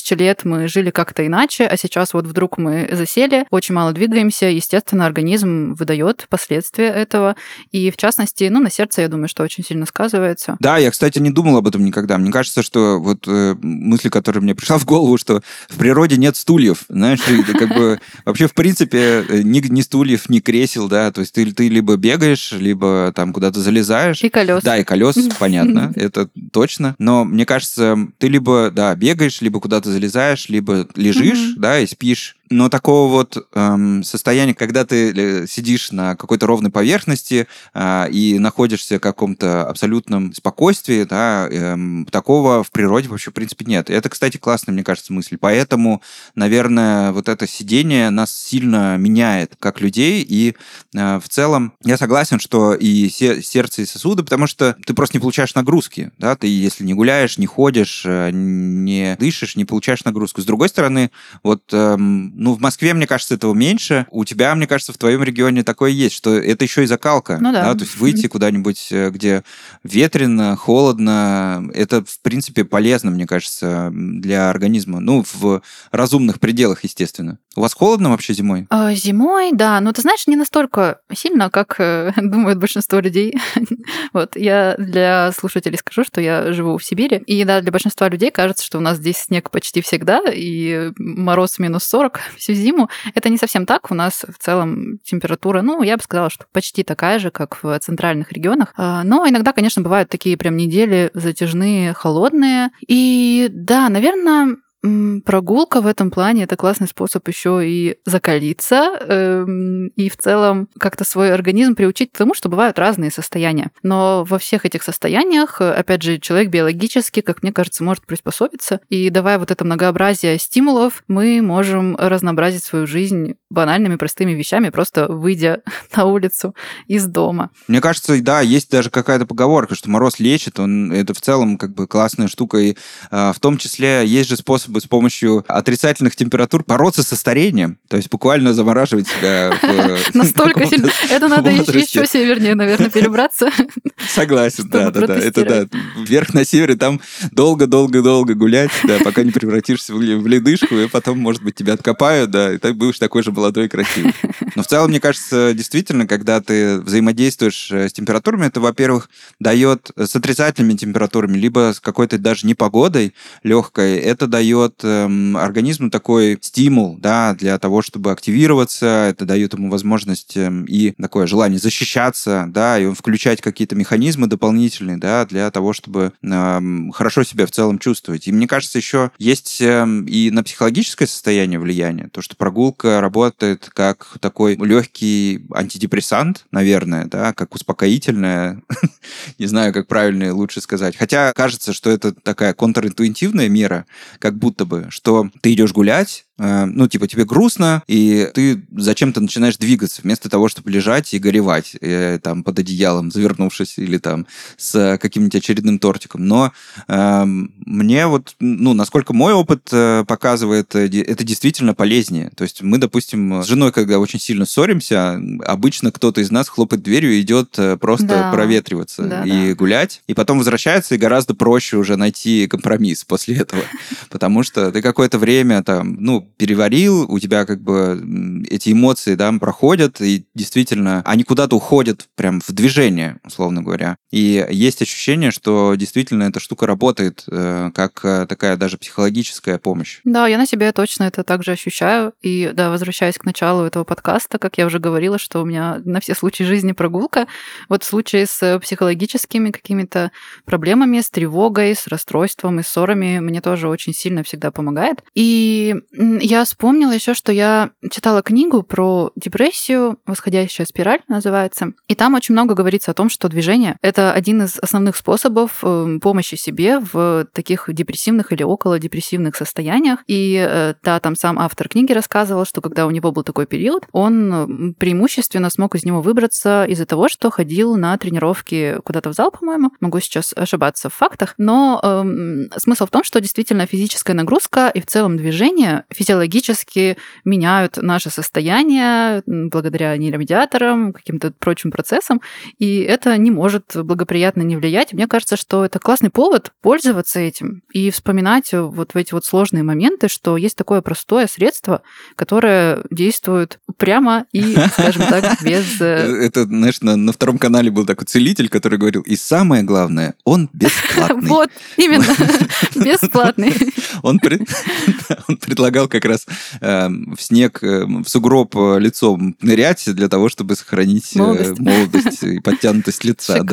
тысячи 0.08 0.18
лет 0.18 0.46
мы 0.46 0.68
жили 0.68 0.90
как-то 0.90 1.26
иначе, 1.26 1.66
а 1.66 1.76
сейчас 1.76 2.14
вот 2.14 2.26
вдруг 2.26 2.58
мы 2.58 2.88
засели, 2.92 3.46
очень 3.52 3.76
мало 3.76 3.92
двигаемся, 3.92 4.46
естественно, 4.46 5.06
организм 5.06 5.74
выдает 5.74 6.28
последствия 6.30 6.88
этого, 6.88 7.36
и 7.72 7.92
в 7.92 7.98
частности, 7.98 8.48
ну, 8.50 8.60
на 8.60 8.70
сердце, 8.70 9.02
я 9.02 9.08
думаю, 9.10 9.28
что 9.28 9.44
очень 9.44 9.64
сильно 9.64 9.86
сказывается. 9.86 10.56
Да, 10.60 10.78
я, 10.78 10.92
кстати, 10.92 11.20
не 11.20 11.30
думал 11.30 11.58
об 11.58 11.68
этом 11.68 11.84
никогда. 11.84 12.18
Мне 12.18 12.32
кажется, 12.32 12.62
что 12.62 13.00
вот 13.00 13.28
э, 13.28 13.56
мысль, 13.62 14.10
которая 14.10 14.42
мне 14.42 14.56
пришла 14.56 14.78
в 14.78 14.86
голову, 14.86 15.18
что 15.18 15.42
в 15.70 15.78
природе 15.78 16.18
нет 16.18 16.36
стульев, 16.38 16.84
знаешь, 16.90 17.20
как 17.60 17.70
бы 17.70 18.00
вообще, 18.26 18.48
в 18.48 18.54
принципе, 18.54 19.26
э, 19.28 19.42
ни, 19.44 19.60
ни 19.60 19.82
стульев, 19.82 20.30
ни 20.30 20.40
кресел, 20.40 20.88
да, 20.88 21.12
то 21.12 21.22
есть 21.22 21.34
ты, 21.34 21.52
ты 21.52 21.68
либо 21.68 21.96
бегаешь, 21.98 22.54
либо 22.54 23.12
там 23.16 23.34
куда-то 23.34 23.60
залезаешь. 23.60 24.24
И 24.24 24.30
колес. 24.30 24.64
Да, 24.64 24.78
и 24.78 24.84
колес, 24.84 25.18
понятно, 25.40 25.92
это 25.96 26.30
точно. 26.54 26.96
Но 26.98 27.26
мне 27.26 27.46
кажется, 27.46 27.98
ты 28.20 28.28
либо, 28.28 28.72
да, 28.72 28.96
бегаешь, 28.96 29.42
либо 29.42 29.60
куда-то 29.60 29.97
залезаешь, 29.98 30.50
либо 30.50 30.88
лежишь, 30.96 31.56
mm-hmm. 31.56 31.60
да, 31.60 31.80
и 31.80 31.88
спишь, 31.88 32.37
но 32.50 32.70
такого 32.70 33.12
вот 33.12 33.48
эм, 33.54 34.04
состояния, 34.04 34.54
когда 34.54 34.86
ты 34.86 35.12
э, 35.12 35.48
сидишь 35.48 35.92
на 35.92 36.16
какой-то 36.16 36.48
ровной 36.48 36.72
поверхности 36.72 37.48
э, 37.74 38.10
и 38.12 38.39
находишься 38.39 38.98
в 38.98 39.00
каком-то 39.00 39.68
абсолютном 39.68 40.34
спокойствии, 40.34 41.04
да, 41.04 41.48
эм, 41.50 42.06
такого 42.06 42.63
в 42.63 42.72
природе 42.72 43.10
вообще, 43.10 43.32
в 43.32 43.34
принципе, 43.34 43.66
нет. 43.66 43.89
Это, 43.89 44.10
кстати, 44.10 44.38
классная, 44.38 44.74
мне 44.74 44.84
кажется, 44.84 45.13
мысль. 45.13 45.38
Поэтому, 45.39 46.01
наверное, 46.36 47.12
вот 47.12 47.27
это 47.30 47.48
сидение 47.48 48.10
нас 48.10 48.36
сильно 48.36 48.98
меняет 48.98 49.56
как 49.60 49.82
людей. 49.82 50.25
И 50.27 50.56
э, 50.96 51.20
в 51.20 51.27
целом 51.30 51.74
я 51.84 51.98
согласен, 51.98 52.39
что 52.39 52.74
и 52.74 53.10
сердце, 53.10 53.82
и 53.82 53.86
сосуды, 53.86 54.24
потому 54.24 54.48
что 54.48 54.75
ты 54.86 54.94
просто 54.94 55.18
не 55.18 55.22
получаешь 55.22 55.56
нагрузки. 55.56 56.12
Да? 56.18 56.36
Ты, 56.36 56.48
если 56.48 56.84
не 56.84 56.94
гуляешь, 56.94 57.38
не 57.38 57.46
ходишь, 57.46 58.04
э, 58.06 58.30
не 58.32 59.16
дышишь, 59.20 59.56
не 59.56 59.66
получаешь 59.66 60.04
нагрузку. 60.06 60.42
С 60.42 60.46
другой 60.46 60.70
стороны, 60.70 61.12
вот 61.44 61.63
эм, 61.74 62.37
ну, 62.38 62.53
в 62.53 62.60
Москве, 62.60 62.94
мне 62.94 63.08
кажется, 63.08 63.34
этого 63.34 63.53
меньше. 63.53 64.06
У 64.12 64.24
тебя, 64.24 64.53
мне 64.53 64.67
кажется, 64.67 64.94
в 64.94 64.98
твоем 64.98 65.24
регионе 65.24 65.63
такое 65.63 65.89
есть, 65.89 66.15
что 66.15 66.36
это 66.36 66.63
еще 66.63 66.84
и 66.84 66.88
закалка. 66.88 67.39
Ну 67.41 67.51
да. 67.51 67.63
да? 67.63 67.74
То 67.74 67.84
есть 67.84 67.98
выйти 67.98 68.27
куда-нибудь, 68.27 68.88
э, 68.91 69.10
где 69.10 69.44
ветрено, 69.84 70.56
холодно, 70.56 71.70
это, 71.74 72.03
в 72.06 72.20
принципе, 72.22 72.63
полезно, 72.63 73.10
мне 73.10 73.25
кажется, 73.25 73.89
для 73.91 74.50
организма. 74.50 75.00
Ну, 75.00 75.25
в 75.34 75.62
разумных 75.91 76.39
пределах, 76.39 76.84
естественно. 76.84 77.39
У 77.58 77.62
вас 77.62 77.74
холодно 77.74 78.12
вообще 78.12 78.34
зимой? 78.34 78.68
А, 78.70 78.94
зимой, 78.94 79.50
да. 79.52 79.82
Но 79.82 79.92
ты 79.92 80.04
знаешь, 80.04 80.28
не 80.28 80.36
настолько 80.36 81.00
сильно, 81.12 81.50
как 81.50 81.78
э, 81.80 82.14
думают 82.22 82.60
большинство 82.60 83.00
людей. 83.00 83.36
вот 84.14 84.36
я 84.36 84.76
для 84.78 85.32
слушателей 85.32 85.80
скажу, 85.80 86.04
что 86.04 86.22
я 86.22 86.54
живу 86.54 86.78
в 86.78 86.84
Сибири. 86.84 87.18
И 87.26 87.44
да, 87.46 87.62
для 87.62 87.72
большинства 87.72 88.10
людей 88.10 88.30
кажется, 88.30 88.64
что 88.64 88.78
у 88.78 88.82
нас 88.82 88.98
здесь 88.98 89.18
снег 89.18 89.50
почти 89.50 89.82
всегда, 89.82 90.22
и 90.32 90.92
мороз 91.00 91.58
минус 91.58 91.86
40 91.86 92.20
всю 92.38 92.54
зиму. 92.54 92.92
Это 93.16 93.30
не 93.30 93.38
совсем 93.38 93.66
так. 93.66 93.90
У 93.90 93.96
нас 93.96 94.24
в 94.30 94.38
целом 94.38 95.00
температура, 95.04 95.64
ну, 95.64 95.82
я 95.82 95.98
бы 95.98 96.04
сказала, 96.04 96.30
что 96.30 96.46
почти 96.52 96.84
такая 96.84 97.18
же, 97.18 97.32
как 97.32 97.64
в 97.64 97.80
центральных 97.80 98.32
регионах. 98.32 98.72
А, 98.78 99.04
но 99.04 99.28
иногда, 99.28 99.52
конечно, 99.52 99.82
бывают 99.82 100.10
такие 100.10 100.38
прям 100.38 100.58
недели 100.58 101.10
затяжные, 101.16 101.94
холодные. 101.94 102.70
И 102.88 103.50
да, 103.52 103.90
наверное, 103.90 104.58
Прогулка 104.84 105.82
в 105.82 105.88
этом 105.88 106.12
плане 106.12 106.44
это 106.44 106.56
классный 106.56 106.88
способ 106.88 107.28
еще 107.28 107.68
и 107.68 107.98
закалиться 108.06 108.92
эм, 109.02 109.88
и 109.88 110.08
в 110.08 110.18
целом 110.18 110.70
как-то 110.80 111.04
свой 111.04 111.34
организм 111.34 111.76
приучить 111.76 112.12
к 112.12 112.18
тому, 112.18 112.36
что 112.36 112.48
бывают 112.48 112.78
разные 112.78 113.10
состояния. 113.10 113.72
Но 113.82 114.24
во 114.24 114.38
всех 114.38 114.66
этих 114.66 114.84
состояниях, 114.84 115.62
опять 115.62 116.04
же, 116.04 116.20
человек 116.20 116.50
биологически, 116.50 117.22
как 117.22 117.42
мне 117.42 117.52
кажется, 117.52 117.84
может 117.84 118.06
приспособиться. 118.06 118.80
И 118.90 119.10
давая 119.10 119.40
вот 119.40 119.50
это 119.50 119.66
многообразие 119.66 120.38
стимулов, 120.38 121.04
мы 121.08 121.42
можем 121.42 121.96
разнообразить 121.96 122.64
свою 122.64 122.86
жизнь 122.86 123.36
банальными 123.50 123.96
простыми 123.96 124.34
вещами, 124.34 124.70
просто 124.70 125.08
выйдя 125.12 125.64
на 125.96 126.06
улицу 126.06 126.56
из 126.88 127.08
дома. 127.08 127.50
Мне 127.68 127.82
кажется, 127.82 128.22
да, 128.22 128.42
есть 128.42 128.70
даже 128.70 128.92
какая-то 128.92 129.26
поговорка, 129.26 129.74
что 129.74 129.90
мороз 129.90 130.20
лечит, 130.20 130.60
он 130.60 130.92
это 130.92 131.14
в 131.14 131.22
целом 131.22 131.58
как 131.58 131.74
бы 131.74 131.88
классная 131.88 132.28
штука, 132.28 132.58
и 132.58 132.78
э, 133.12 133.34
в 133.34 133.40
том 133.40 133.58
числе 133.58 134.06
есть 134.06 134.30
же 134.30 134.38
способы 134.68 134.82
с 134.82 134.86
помощью 134.86 135.46
отрицательных 135.48 136.16
температур 136.16 136.64
бороться 136.66 137.04
со 137.04 137.16
старением, 137.16 137.78
то 137.88 137.98
есть 137.98 138.10
буквально 138.10 138.54
замораживать 138.54 139.08
себя. 139.08 139.54
Настолько 140.14 140.66
сильно. 140.68 140.90
Это 141.10 141.28
надо 141.28 141.50
еще 141.50 142.06
севернее, 142.06 142.56
наверное, 142.56 142.90
перебраться. 142.90 143.50
Согласен, 144.14 144.68
да, 144.70 144.92
да, 144.92 145.08
да. 145.08 145.16
Это 145.16 145.46
да. 145.46 145.80
Вверх 145.98 146.34
на 146.34 146.44
севере 146.46 146.76
там 146.76 147.00
долго-долго-долго 147.32 148.36
гулять, 148.36 148.72
да, 148.84 148.98
пока 149.04 149.24
не 149.24 149.32
превратишься 149.32 149.94
в 149.94 150.28
ледышку, 150.28 150.76
и 150.76 150.88
потом, 150.88 151.20
может 151.20 151.44
быть, 151.44 151.56
тебя 151.56 151.74
откопают, 151.74 152.32
да, 152.32 152.54
и 152.54 152.58
ты 152.58 152.74
будешь 152.74 153.00
такой 153.00 153.24
же 153.24 153.32
молодой 153.32 153.66
и 153.66 153.70
красивый. 153.70 154.14
Но 154.56 154.64
в 154.64 154.68
целом, 154.68 154.90
мне 154.90 155.00
кажется, 155.00 155.54
действительно, 155.54 156.08
когда 156.08 156.42
ты 156.42 156.80
взаимодействуешь 156.80 157.72
э, 157.72 157.90
с 157.90 157.94
температурами, 157.94 158.48
это, 158.48 158.60
во-первых, 158.60 159.10
дает 159.40 159.92
с 159.96 160.16
отрицательными 160.16 160.76
температурами, 160.76 161.38
либо 161.38 161.74
с 161.74 161.80
какой-то 161.80 162.18
даже 162.18 162.46
непогодой 162.48 163.14
легкой, 163.44 163.98
это 163.98 164.28
дает 164.28 164.57
эм, 164.84 165.38
организму 165.38 165.90
такой 165.90 166.38
стимул, 166.42 166.98
да, 166.98 167.34
для 167.34 167.58
того, 167.60 167.82
чтобы 167.82 168.12
активироваться, 168.12 169.08
это 169.10 169.26
дает 169.26 169.54
ему 169.54 169.70
возможность 169.70 170.36
эм, 170.38 170.66
и 170.66 170.92
такое 170.92 171.28
желание 171.28 171.60
защищаться, 171.60 172.46
да, 172.48 172.80
и 172.80 172.94
включать 172.94 173.42
какие-то 173.42 173.76
механизмы 173.76 174.28
дополнительные, 174.28 174.98
да, 174.98 175.26
для 175.26 175.50
того, 175.52 175.74
чтобы 175.74 176.14
эм, 176.22 176.92
хорошо 176.92 177.24
себя 177.24 177.46
в 177.46 177.52
целом 177.52 177.80
чувствовать. 177.80 178.28
И 178.28 178.32
мне 178.32 178.48
кажется, 178.48 178.78
еще 178.78 179.12
есть 179.18 179.62
эм, 179.62 180.06
и 180.06 180.32
на 180.32 180.44
психологическое 180.44 181.08
состояние 181.08 181.60
влияние, 181.60 182.10
то, 182.10 182.22
что 182.22 182.36
прогулка 182.36 183.02
работает 183.02 183.70
как 183.74 184.18
такой 184.20 184.56
легкий 184.56 185.46
антидепрессант, 185.54 186.46
наверное, 186.52 187.06
да, 187.06 187.34
как 187.34 187.56
успокоительное. 187.56 188.62
Не 189.40 189.46
знаю, 189.46 189.74
как 189.74 189.88
правильно 189.88 190.34
лучше 190.34 190.62
сказать. 190.62 190.96
Хотя 190.96 191.34
кажется, 191.34 191.74
что 191.74 191.90
это 191.90 192.14
такая 192.14 192.54
контринтуитивная 192.54 193.50
мера, 193.50 193.86
как 194.20 194.38
будто 194.38 194.47
бы, 194.66 194.88
что 194.89 195.30
ты 195.42 195.54
идешь 195.54 195.74
гулять, 195.74 196.27
ну, 196.38 196.88
типа, 196.88 197.08
тебе 197.08 197.25
грустно, 197.25 197.84
и 197.88 198.29
ты 198.34 198.63
зачем-то 198.75 199.22
начинаешь 199.22 199.58
двигаться, 199.58 200.01
вместо 200.03 200.29
того, 200.29 200.50
чтобы 200.50 200.72
лежать 200.72 201.13
и 201.13 201.20
горевать, 201.20 201.75
и, 201.75 201.77
э, 201.82 202.20
там, 202.22 202.44
под 202.44 202.60
одеялом, 202.60 203.12
завернувшись, 203.12 203.77
или 203.77 203.98
там 203.98 204.27
с 204.58 204.98
каким-нибудь 205.01 205.36
очередным 205.36 205.79
тортиком. 205.79 206.25
Но 206.25 206.51
э, 206.88 207.24
мне 207.25 208.08
вот, 208.08 208.36
ну, 208.39 208.74
насколько 208.74 209.13
мой 209.13 209.34
опыт 209.34 209.67
э, 209.72 210.03
показывает, 210.08 210.75
это 210.75 211.24
действительно 211.24 211.74
полезнее. 211.74 212.32
То 212.36 212.44
есть 212.44 212.62
мы, 212.62 212.77
допустим, 212.77 213.44
с 213.44 213.48
женой, 213.48 213.72
когда 213.72 214.00
очень 214.00 214.20
сильно 214.20 214.46
ссоримся, 214.46 215.22
обычно 215.46 215.91
кто-то 215.91 216.22
из 216.22 216.32
нас 216.32 216.50
хлопает 216.50 216.84
дверью 216.84 217.13
и 217.13 217.22
идет 217.22 217.58
просто 217.79 218.08
да. 218.08 218.32
проветриваться 218.32 219.03
да, 219.03 219.24
и 219.24 219.50
да. 219.50 219.56
гулять, 219.56 220.01
и 220.08 220.13
потом 220.13 220.38
возвращается, 220.38 220.96
и 220.96 220.98
гораздо 220.98 221.34
проще 221.34 221.78
уже 221.78 221.97
найти 221.97 222.47
компромисс 222.47 223.04
после 223.08 223.38
этого, 223.38 223.63
потому 224.10 224.43
что 224.43 224.71
ты 224.71 224.82
какое-то 224.82 225.17
время 225.19 225.63
там, 225.63 225.97
ну, 226.00 226.27
переварил, 226.38 227.10
у 227.10 227.20
тебя 227.20 227.46
как 227.46 227.62
бы 227.62 228.44
эти 228.50 228.72
эмоции, 228.72 229.16
да, 229.16 229.32
проходят, 229.40 230.02
и 230.02 230.26
действительно 230.34 231.02
они 231.06 231.24
куда-то 231.24 231.56
уходят 231.56 232.08
прям 232.16 232.42
в 232.42 232.52
движение, 232.52 233.20
условно 233.24 233.62
говоря. 233.62 233.98
И 234.12 234.46
есть 234.50 234.82
ощущение, 234.82 235.32
что 235.32 235.76
действительно 235.76 236.24
эта 236.24 236.40
штука 236.40 236.66
работает 236.66 237.24
э, 237.30 237.72
как 237.74 238.04
э, 238.04 238.26
такая 238.28 238.58
даже 238.58 238.78
психологическая 238.78 239.58
помощь. 239.58 240.00
Да, 240.04 240.28
я 240.28 240.38
на 240.38 240.46
себе 240.46 240.72
точно 240.72 241.04
это 241.04 241.24
также 241.24 241.52
ощущаю. 241.52 242.13
И 242.22 242.52
да, 242.54 242.70
возвращаясь 242.70 243.18
к 243.18 243.26
началу 243.26 243.63
этого 243.63 243.84
подкаста, 243.84 244.40
как 244.40 244.58
я 244.58 244.66
уже 244.66 244.80
говорила, 244.80 245.18
что 245.18 245.42
у 245.42 245.46
меня 245.46 245.82
на 245.84 246.00
все 246.00 246.16
случаи 246.16 246.44
жизни 246.44 246.72
прогулка. 246.72 247.28
Вот 247.70 247.84
в 247.84 247.86
случае 247.86 248.26
с 248.26 248.60
психологическими 248.60 249.52
какими-то 249.52 250.12
проблемами, 250.46 251.02
с 251.02 251.10
тревогой, 251.10 251.76
с 251.76 251.88
расстройством 251.88 252.60
и 252.60 252.63
ссорами 252.63 253.20
мне 253.20 253.42
тоже 253.42 253.68
очень 253.68 253.94
сильно 253.94 254.24
всегда 254.24 254.52
помогает. 254.52 255.04
И 255.13 255.76
я 256.21 256.43
вспомнила 256.43 256.91
еще, 256.91 257.13
что 257.13 257.32
я 257.32 257.71
читала 257.91 258.21
книгу 258.21 258.63
про 258.63 259.12
депрессию, 259.15 259.99
восходящая 260.06 260.67
спираль 260.67 261.01
называется, 261.08 261.73
и 261.88 261.95
там 261.95 262.13
очень 262.15 262.34
много 262.34 262.53
говорится 262.53 262.91
о 262.91 262.93
том, 262.93 263.10
что 263.10 263.30
движение— 263.30 263.77
это 263.82 264.13
один 264.13 264.43
из 264.43 264.58
основных 264.60 264.95
способов 264.95 265.60
э, 265.63 265.99
помощи 266.01 266.36
себе 266.36 266.80
в 266.80 267.27
таких 267.34 267.65
депрессивных 267.67 268.32
или 268.32 268.43
около 268.43 268.80
депрессивных 268.80 269.36
состояниях. 269.36 269.99
И 270.08 270.36
э, 270.47 270.75
да, 270.84 270.99
там 270.99 271.15
сам 271.15 271.39
автор 271.39 271.69
книги 271.69 271.91
рассказывал, 271.91 272.45
что 272.45 272.62
когда 272.62 272.86
у 272.86 272.91
него 272.91 273.12
был 273.12 273.23
такой 273.23 273.45
период, 273.45 273.86
он 273.91 274.75
преимущественно 274.80 275.49
смог 275.49 275.75
из 275.75 275.86
него 275.86 276.01
выбраться 276.01 276.65
из-за 276.65 276.86
того, 276.86 277.10
что 277.10 277.30
ходил 277.30 277.75
на 277.75 277.97
тренировки 277.97 278.80
куда-то 278.84 279.10
в 279.10 279.13
зал, 279.13 279.32
по-моему. 279.32 279.71
Могу 279.80 279.99
сейчас 279.99 280.34
ошибаться 280.36 280.89
в 280.89 280.93
фактах, 280.93 281.34
но 281.38 281.80
э, 281.84 282.60
смысл 282.60 282.86
в 282.86 282.89
том, 282.89 283.03
что 283.03 283.21
действительно 283.21 283.65
физическая 283.65 284.15
нагрузка 284.15 284.69
и 284.69 284.82
в 284.82 284.86
целом 284.86 285.17
движение, 285.17 285.86
физиологически 285.89 286.07
физиологически 286.08 286.98
меняют 287.26 287.78
наше 287.78 288.10
состояние 288.10 289.24
благодаря 289.26 289.96
нейромедиаторам, 289.98 290.93
каким-то 290.93 291.34
прочим 291.38 291.70
процессам, 291.70 292.22
и 292.58 292.80
это 292.80 293.17
не 293.17 293.30
может 293.30 293.76
благоприятно 293.76 294.41
не 294.41 294.56
влиять. 294.56 294.93
Мне 294.93 295.08
кажется, 295.08 295.36
что 295.36 295.65
это 295.65 295.80
классный 295.80 296.10
повод 296.10 296.52
пользоваться 296.62 297.20
этим 297.20 297.62
и 297.74 297.91
вспоминать 297.91 298.54
вот 298.54 298.93
в 298.93 298.98
эти 298.98 299.13
вот 299.13 299.26
сложные 299.26 299.63
моменты, 299.63 300.08
что 300.08 300.38
есть 300.38 300.56
такое 300.56 300.82
простое 300.82 301.28
средство, 301.28 301.82
которое 302.15 302.84
действует 302.89 303.60
прямо 303.78 304.26
и, 304.32 304.58
скажем 304.74 305.04
так, 305.08 305.42
без... 305.44 305.80
Э, 305.80 306.26
это, 306.26 306.46
знаешь, 306.46 306.82
на, 306.82 306.96
на 306.96 307.13
втором 307.13 307.38
канале 307.38 307.72
был 307.72 307.86
такой 307.86 308.06
целитель, 308.06 308.50
который 308.50 308.78
говорил, 308.78 309.02
и 309.02 309.16
самое 309.16 309.63
главное, 309.63 310.16
он 310.24 310.50
бесплатный. 310.54 311.28
Вот, 311.38 311.50
именно, 311.78 312.06
бесплатный. 312.76 313.54
Он 314.02 315.38
предлагал 315.38 315.88
как 315.88 316.06
раз 316.06 316.26
э, 316.62 316.88
в 316.88 317.22
снег, 317.22 317.60
э, 317.62 317.86
в 317.86 318.06
сугроб 318.08 318.56
э, 318.56 318.80
лицом 318.80 319.36
нырять 319.42 319.84
для 319.94 320.08
того, 320.08 320.30
чтобы 320.30 320.56
сохранить 320.56 321.16
молодость, 321.16 321.60
молодость 321.60 322.24
и 322.24 322.40
подтянутость 322.40 323.04
лица. 323.04 323.44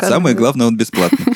Самое 0.00 0.34
главное, 0.34 0.66
он 0.66 0.76
бесплатный. 0.76 1.34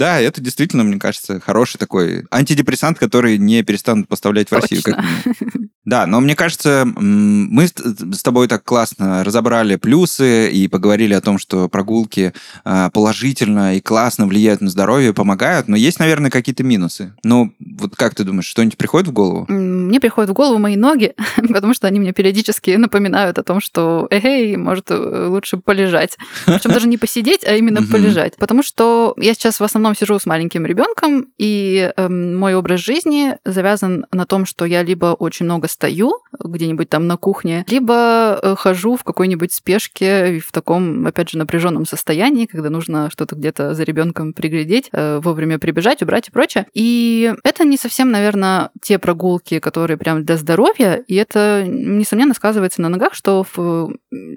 Да, 0.00 0.18
это 0.18 0.40
действительно, 0.40 0.82
мне 0.82 0.98
кажется, 0.98 1.40
хороший 1.40 1.76
такой 1.76 2.24
антидепрессант, 2.30 2.98
который 2.98 3.36
не 3.36 3.62
перестанут 3.62 4.08
поставлять 4.08 4.48
в 4.48 4.54
Россию. 4.54 4.82
Как 4.82 5.04
да, 5.84 6.06
но 6.06 6.20
мне 6.20 6.34
кажется, 6.34 6.86
мы 6.86 7.66
с 7.66 8.22
тобой 8.22 8.48
так 8.48 8.64
классно 8.64 9.22
разобрали 9.24 9.76
плюсы 9.76 10.50
и 10.50 10.68
поговорили 10.68 11.12
о 11.12 11.20
том, 11.20 11.38
что 11.38 11.68
прогулки 11.68 12.32
положительно 12.64 13.76
и 13.76 13.82
классно 13.82 14.26
влияют 14.26 14.62
на 14.62 14.70
здоровье, 14.70 15.12
помогают, 15.12 15.68
но 15.68 15.76
есть, 15.76 15.98
наверное, 15.98 16.30
какие-то 16.30 16.64
минусы. 16.64 17.12
Ну, 17.22 17.52
вот 17.58 17.94
как 17.94 18.14
ты 18.14 18.24
думаешь, 18.24 18.46
что-нибудь 18.46 18.78
приходит 18.78 19.08
в 19.08 19.12
голову? 19.12 19.44
Мне 19.52 20.00
приходят 20.00 20.30
в 20.30 20.32
голову 20.32 20.58
мои 20.58 20.76
ноги, 20.76 21.12
потому 21.36 21.74
что 21.74 21.86
они 21.86 22.00
мне 22.00 22.14
периодически 22.14 22.70
напоминают 22.70 23.38
о 23.38 23.42
том, 23.42 23.60
что, 23.60 24.08
эй, 24.10 24.56
может, 24.56 24.90
э, 24.90 25.26
лучше 25.28 25.58
полежать. 25.58 26.16
Причем 26.46 26.70
даже 26.70 26.88
не 26.88 26.96
посидеть, 26.96 27.44
а 27.44 27.54
именно 27.54 27.82
полежать. 27.82 28.36
Потому 28.38 28.62
что 28.62 29.12
я 29.18 29.34
сейчас 29.34 29.60
в 29.60 29.64
основном 29.64 29.89
основном 29.90 29.94
сижу 29.94 30.18
с 30.18 30.26
маленьким 30.26 30.66
ребенком, 30.66 31.26
и 31.38 31.92
э, 31.96 32.08
мой 32.08 32.54
образ 32.54 32.80
жизни 32.80 33.36
завязан 33.44 34.06
на 34.12 34.26
том, 34.26 34.46
что 34.46 34.64
я 34.64 34.82
либо 34.82 35.16
очень 35.18 35.46
много 35.46 35.68
стою 35.68 36.12
где-нибудь 36.42 36.88
там 36.88 37.06
на 37.06 37.16
кухне, 37.16 37.64
либо 37.68 38.38
э, 38.42 38.54
хожу 38.56 38.96
в 38.96 39.04
какой-нибудь 39.04 39.52
спешке 39.52 40.40
в 40.40 40.52
таком, 40.52 41.06
опять 41.06 41.30
же, 41.30 41.38
напряженном 41.38 41.86
состоянии, 41.86 42.46
когда 42.46 42.70
нужно 42.70 43.10
что-то 43.10 43.36
где-то 43.36 43.74
за 43.74 43.82
ребенком 43.84 44.32
приглядеть, 44.32 44.88
э, 44.92 45.20
вовремя 45.22 45.58
прибежать, 45.58 46.02
убрать 46.02 46.28
и 46.28 46.30
прочее. 46.30 46.66
И 46.74 47.32
это 47.44 47.64
не 47.64 47.76
совсем, 47.76 48.10
наверное, 48.10 48.70
те 48.82 48.98
прогулки, 48.98 49.58
которые 49.58 49.96
прям 49.96 50.24
для 50.24 50.36
здоровья, 50.36 51.02
и 51.06 51.14
это, 51.14 51.64
несомненно, 51.66 52.34
сказывается 52.34 52.82
на 52.82 52.88
ногах, 52.88 53.14
что 53.14 53.44
в 53.54 53.92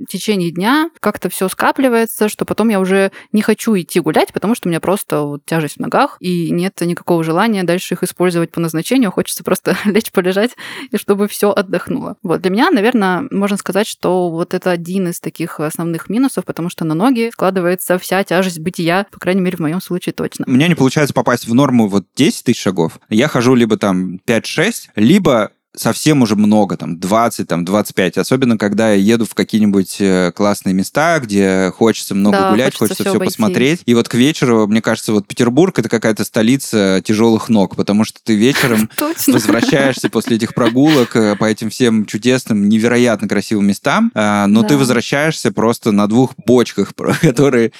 течение 0.09 0.51
дня 0.51 0.89
как-то 0.99 1.29
все 1.29 1.47
скапливается, 1.49 2.29
что 2.29 2.45
потом 2.45 2.69
я 2.69 2.79
уже 2.79 3.11
не 3.31 3.41
хочу 3.41 3.75
идти 3.75 3.99
гулять, 3.99 4.33
потому 4.33 4.55
что 4.55 4.67
у 4.67 4.69
меня 4.69 4.79
просто 4.79 5.21
вот 5.21 5.45
тяжесть 5.45 5.77
в 5.77 5.79
ногах, 5.79 6.17
и 6.19 6.51
нет 6.51 6.79
никакого 6.81 7.23
желания 7.23 7.63
дальше 7.63 7.93
их 7.93 8.03
использовать 8.03 8.51
по 8.51 8.59
назначению. 8.59 9.11
Хочется 9.11 9.43
просто 9.43 9.77
лечь, 9.85 10.11
полежать, 10.11 10.51
и 10.91 10.97
чтобы 10.97 11.27
все 11.27 11.51
отдохнуло. 11.51 11.92
Вот 12.23 12.41
для 12.41 12.51
меня, 12.51 12.69
наверное, 12.71 13.27
можно 13.31 13.57
сказать, 13.57 13.87
что 13.87 14.29
вот 14.29 14.53
это 14.53 14.71
один 14.71 15.09
из 15.09 15.19
таких 15.19 15.59
основных 15.59 16.09
минусов, 16.09 16.45
потому 16.45 16.69
что 16.69 16.85
на 16.85 16.93
ноги 16.93 17.31
складывается 17.33 17.97
вся 17.97 18.23
тяжесть 18.23 18.59
бытия, 18.59 19.05
по 19.11 19.19
крайней 19.19 19.41
мере, 19.41 19.57
в 19.57 19.61
моем 19.61 19.81
случае 19.81 20.13
точно. 20.13 20.45
У 20.47 20.51
меня 20.51 20.67
не 20.67 20.75
получается 20.75 21.13
попасть 21.13 21.47
в 21.47 21.53
норму 21.53 21.87
вот 21.87 22.05
10 22.15 22.43
тысяч 22.43 22.61
шагов. 22.61 22.99
Я 23.09 23.27
хожу 23.27 23.55
либо 23.55 23.77
там 23.77 24.19
5-6, 24.27 24.73
либо 24.95 25.51
совсем 25.75 26.21
уже 26.21 26.35
много, 26.35 26.77
там, 26.77 26.99
20, 26.99 27.47
там, 27.47 27.65
25. 27.65 28.17
Особенно, 28.17 28.57
когда 28.57 28.91
я 28.91 28.95
еду 28.95 29.25
в 29.25 29.33
какие-нибудь 29.33 29.97
э, 29.99 30.31
классные 30.35 30.73
места, 30.73 31.19
где 31.19 31.71
хочется 31.75 32.15
много 32.15 32.37
да, 32.37 32.51
гулять, 32.51 32.75
хочется, 32.75 33.03
хочется 33.03 33.19
все 33.19 33.25
посмотреть. 33.25 33.81
И 33.85 33.93
вот 33.93 34.07
к 34.07 34.13
вечеру, 34.13 34.67
мне 34.67 34.81
кажется, 34.81 35.13
вот 35.13 35.27
Петербург— 35.27 35.77
это 35.79 35.89
какая-то 35.89 36.23
столица 36.25 37.01
тяжелых 37.03 37.49
ног, 37.49 37.75
потому 37.75 38.03
что 38.03 38.19
ты 38.23 38.35
вечером 38.35 38.89
возвращаешься 39.27 40.09
после 40.09 40.37
этих 40.37 40.53
прогулок 40.53 41.15
э, 41.15 41.35
по 41.35 41.45
этим 41.45 41.69
всем 41.69 42.05
чудесным, 42.05 42.69
невероятно 42.69 43.27
красивым 43.27 43.67
местам, 43.67 44.11
э, 44.13 44.45
но 44.47 44.63
ты 44.63 44.77
возвращаешься 44.77 45.51
просто 45.51 45.91
на 45.91 46.07
двух 46.07 46.35
бочках, 46.45 46.93
которые 47.21 47.71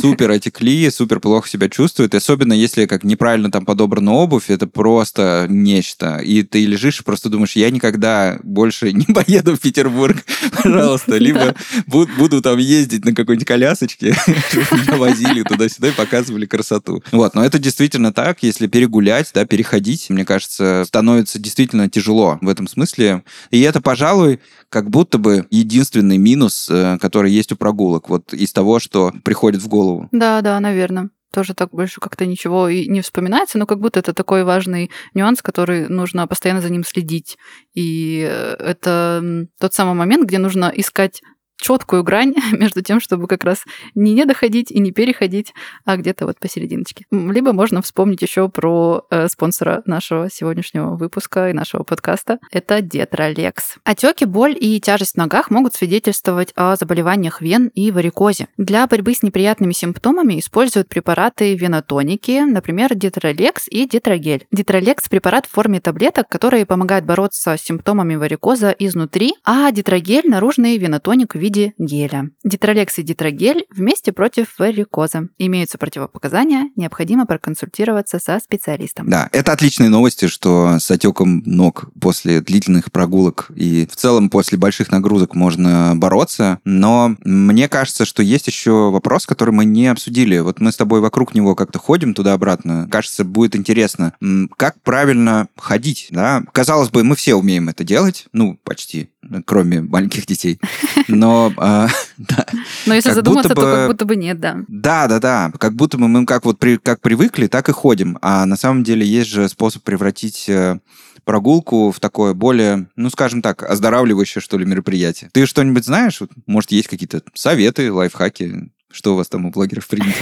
супер 0.00 0.30
отекли, 0.30 0.90
супер 0.90 1.20
плохо 1.20 1.48
себя 1.48 1.68
чувствуют. 1.68 2.14
Особенно, 2.14 2.52
если 2.52 2.86
как 2.86 3.04
неправильно 3.04 3.50
там 3.50 3.64
подобрана 3.64 4.12
обувь, 4.12 4.50
это 4.50 4.66
просто 4.66 5.46
нечто. 5.48 6.18
И 6.18 6.42
ты 6.42 6.64
лежишь 6.64 7.04
просто 7.08 7.30
думаешь, 7.30 7.52
я 7.52 7.70
никогда 7.70 8.38
больше 8.42 8.92
не 8.92 9.06
поеду 9.14 9.56
в 9.56 9.60
Петербург, 9.60 10.18
пожалуйста, 10.62 11.16
либо 11.16 11.54
буду 11.86 12.42
там 12.42 12.58
ездить 12.58 13.02
на 13.06 13.14
какой-нибудь 13.14 13.46
колясочке, 13.46 14.14
меня 14.26 14.98
возили 14.98 15.42
туда-сюда 15.42 15.88
и 15.88 15.92
показывали 15.92 16.44
красоту. 16.44 17.02
Вот, 17.10 17.34
но 17.34 17.42
это 17.42 17.58
действительно 17.58 18.12
так, 18.12 18.42
если 18.42 18.66
перегулять, 18.66 19.30
да, 19.32 19.46
переходить, 19.46 20.10
мне 20.10 20.26
кажется, 20.26 20.84
становится 20.86 21.38
действительно 21.38 21.88
тяжело 21.88 22.36
в 22.42 22.48
этом 22.50 22.68
смысле. 22.68 23.22
И 23.50 23.62
это, 23.62 23.80
пожалуй, 23.80 24.40
как 24.68 24.90
будто 24.90 25.16
бы 25.16 25.46
единственный 25.50 26.18
минус, 26.18 26.68
э, 26.70 26.98
который 27.00 27.32
есть 27.32 27.52
у 27.52 27.56
прогулок, 27.56 28.10
вот 28.10 28.34
из 28.34 28.52
того, 28.52 28.80
что 28.80 29.14
приходит 29.24 29.62
в 29.62 29.68
голову. 29.68 30.10
Да, 30.12 30.42
да, 30.42 30.60
наверное 30.60 31.08
тоже 31.32 31.54
так 31.54 31.70
больше 31.70 32.00
как-то 32.00 32.26
ничего 32.26 32.68
и 32.68 32.88
не 32.88 33.00
вспоминается, 33.00 33.58
но 33.58 33.66
как 33.66 33.80
будто 33.80 34.00
это 34.00 34.12
такой 34.12 34.44
важный 34.44 34.90
нюанс, 35.14 35.42
который 35.42 35.88
нужно 35.88 36.26
постоянно 36.26 36.60
за 36.60 36.70
ним 36.70 36.84
следить. 36.84 37.36
И 37.74 38.26
э, 38.28 38.56
это 38.58 39.46
тот 39.60 39.74
самый 39.74 39.94
момент, 39.94 40.26
где 40.26 40.38
нужно 40.38 40.72
искать 40.74 41.22
четкую 41.60 42.02
грань 42.02 42.34
между 42.52 42.82
тем, 42.82 43.00
чтобы 43.00 43.26
как 43.26 43.44
раз 43.44 43.64
не 43.94 44.12
не 44.12 44.24
доходить 44.24 44.70
и 44.70 44.80
не 44.80 44.92
переходить, 44.92 45.54
а 45.84 45.96
где-то 45.96 46.26
вот 46.26 46.38
посерединочке. 46.38 47.04
Либо 47.10 47.52
можно 47.52 47.82
вспомнить 47.82 48.22
еще 48.22 48.48
про 48.48 49.06
э, 49.10 49.28
спонсора 49.28 49.82
нашего 49.86 50.30
сегодняшнего 50.30 50.96
выпуска 50.96 51.50
и 51.50 51.52
нашего 51.52 51.82
подкаста. 51.82 52.38
Это 52.50 52.80
Детролекс. 52.80 53.76
Отеки, 53.84 54.24
боль 54.24 54.56
и 54.58 54.80
тяжесть 54.80 55.14
в 55.14 55.18
ногах 55.18 55.50
могут 55.50 55.74
свидетельствовать 55.74 56.52
о 56.56 56.76
заболеваниях 56.76 57.40
вен 57.40 57.70
и 57.74 57.90
варикозе. 57.90 58.48
Для 58.56 58.86
борьбы 58.86 59.14
с 59.14 59.22
неприятными 59.22 59.72
симптомами 59.72 60.40
используют 60.40 60.88
препараты 60.88 61.54
венотоники, 61.54 62.44
например, 62.44 62.94
Детролекс 62.94 63.68
и 63.68 63.86
Детрогель. 63.86 64.46
Детролекс– 64.50 65.08
препарат 65.10 65.46
в 65.46 65.50
форме 65.50 65.80
таблеток, 65.80 66.28
которые 66.28 66.66
помогают 66.66 67.04
бороться 67.04 67.56
с 67.56 67.62
симптомами 67.62 68.16
варикоза 68.16 68.70
изнутри, 68.70 69.34
а 69.44 69.70
Детрогель– 69.70 70.24
наружный 70.28 70.76
венотоник 70.78 71.34
в 71.34 71.38
виде 71.38 71.47
виде 71.48 71.72
геля. 71.78 72.30
Дитролекс 72.44 72.98
и 72.98 73.02
дитрогель 73.02 73.64
вместе 73.70 74.12
против 74.12 74.58
варикоза. 74.58 75.28
Имеются 75.38 75.78
противопоказания, 75.78 76.70
необходимо 76.76 77.24
проконсультироваться 77.24 78.18
со 78.18 78.38
специалистом. 78.38 79.08
Да, 79.08 79.30
это 79.32 79.52
отличные 79.52 79.88
новости, 79.88 80.26
что 80.26 80.76
с 80.78 80.90
отеком 80.90 81.42
ног 81.46 81.86
после 81.98 82.42
длительных 82.42 82.92
прогулок 82.92 83.50
и 83.56 83.88
в 83.90 83.96
целом 83.96 84.28
после 84.28 84.58
больших 84.58 84.90
нагрузок 84.90 85.34
можно 85.34 85.94
бороться, 85.96 86.58
но 86.64 87.16
мне 87.24 87.66
кажется, 87.68 88.04
что 88.04 88.22
есть 88.22 88.46
еще 88.46 88.90
вопрос, 88.90 89.24
который 89.24 89.54
мы 89.54 89.64
не 89.64 89.86
обсудили. 89.86 90.38
Вот 90.40 90.60
мы 90.60 90.70
с 90.70 90.76
тобой 90.76 91.00
вокруг 91.00 91.34
него 91.34 91.54
как-то 91.54 91.78
ходим 91.78 92.12
туда-обратно. 92.12 92.88
Кажется, 92.90 93.24
будет 93.24 93.56
интересно, 93.56 94.12
как 94.58 94.82
правильно 94.82 95.48
ходить, 95.56 96.08
да? 96.10 96.42
Казалось 96.52 96.90
бы, 96.90 97.04
мы 97.04 97.16
все 97.16 97.34
умеем 97.34 97.70
это 97.70 97.84
делать, 97.84 98.26
ну, 98.32 98.58
почти, 98.64 99.10
кроме 99.46 99.80
маленьких 99.80 100.26
детей. 100.26 100.60
Но, 101.06 101.37
э, 101.46 101.88
да, 102.18 102.46
Но 102.86 102.94
если 102.94 103.12
задуматься, 103.12 103.54
бы, 103.54 103.62
то 103.62 103.74
как 103.74 103.88
будто 103.88 104.04
бы 104.04 104.16
нет, 104.16 104.40
да. 104.40 104.58
Да, 104.68 105.06
да, 105.06 105.18
да. 105.18 105.52
Как 105.58 105.74
будто 105.74 105.98
бы 105.98 106.08
мы 106.08 106.26
как 106.26 106.44
вот 106.44 106.58
при, 106.58 106.76
как 106.76 107.00
привыкли, 107.00 107.46
так 107.46 107.68
и 107.68 107.72
ходим. 107.72 108.18
А 108.22 108.46
на 108.46 108.56
самом 108.56 108.84
деле 108.84 109.06
есть 109.06 109.30
же 109.30 109.48
способ 109.48 109.82
превратить 109.82 110.48
э, 110.48 110.78
прогулку 111.24 111.90
в 111.90 112.00
такое 112.00 112.34
более, 112.34 112.88
ну, 112.96 113.10
скажем 113.10 113.42
так, 113.42 113.62
оздоравливающее, 113.62 114.42
что 114.42 114.58
ли, 114.58 114.64
мероприятие. 114.64 115.30
Ты 115.32 115.46
что-нибудь 115.46 115.84
знаешь? 115.84 116.20
Может, 116.46 116.72
есть 116.72 116.88
какие-то 116.88 117.22
советы, 117.34 117.92
лайфхаки? 117.92 118.70
Что 118.90 119.12
у 119.12 119.16
вас 119.16 119.28
там 119.28 119.44
у 119.44 119.50
блогеров 119.50 119.86
принято? 119.86 120.18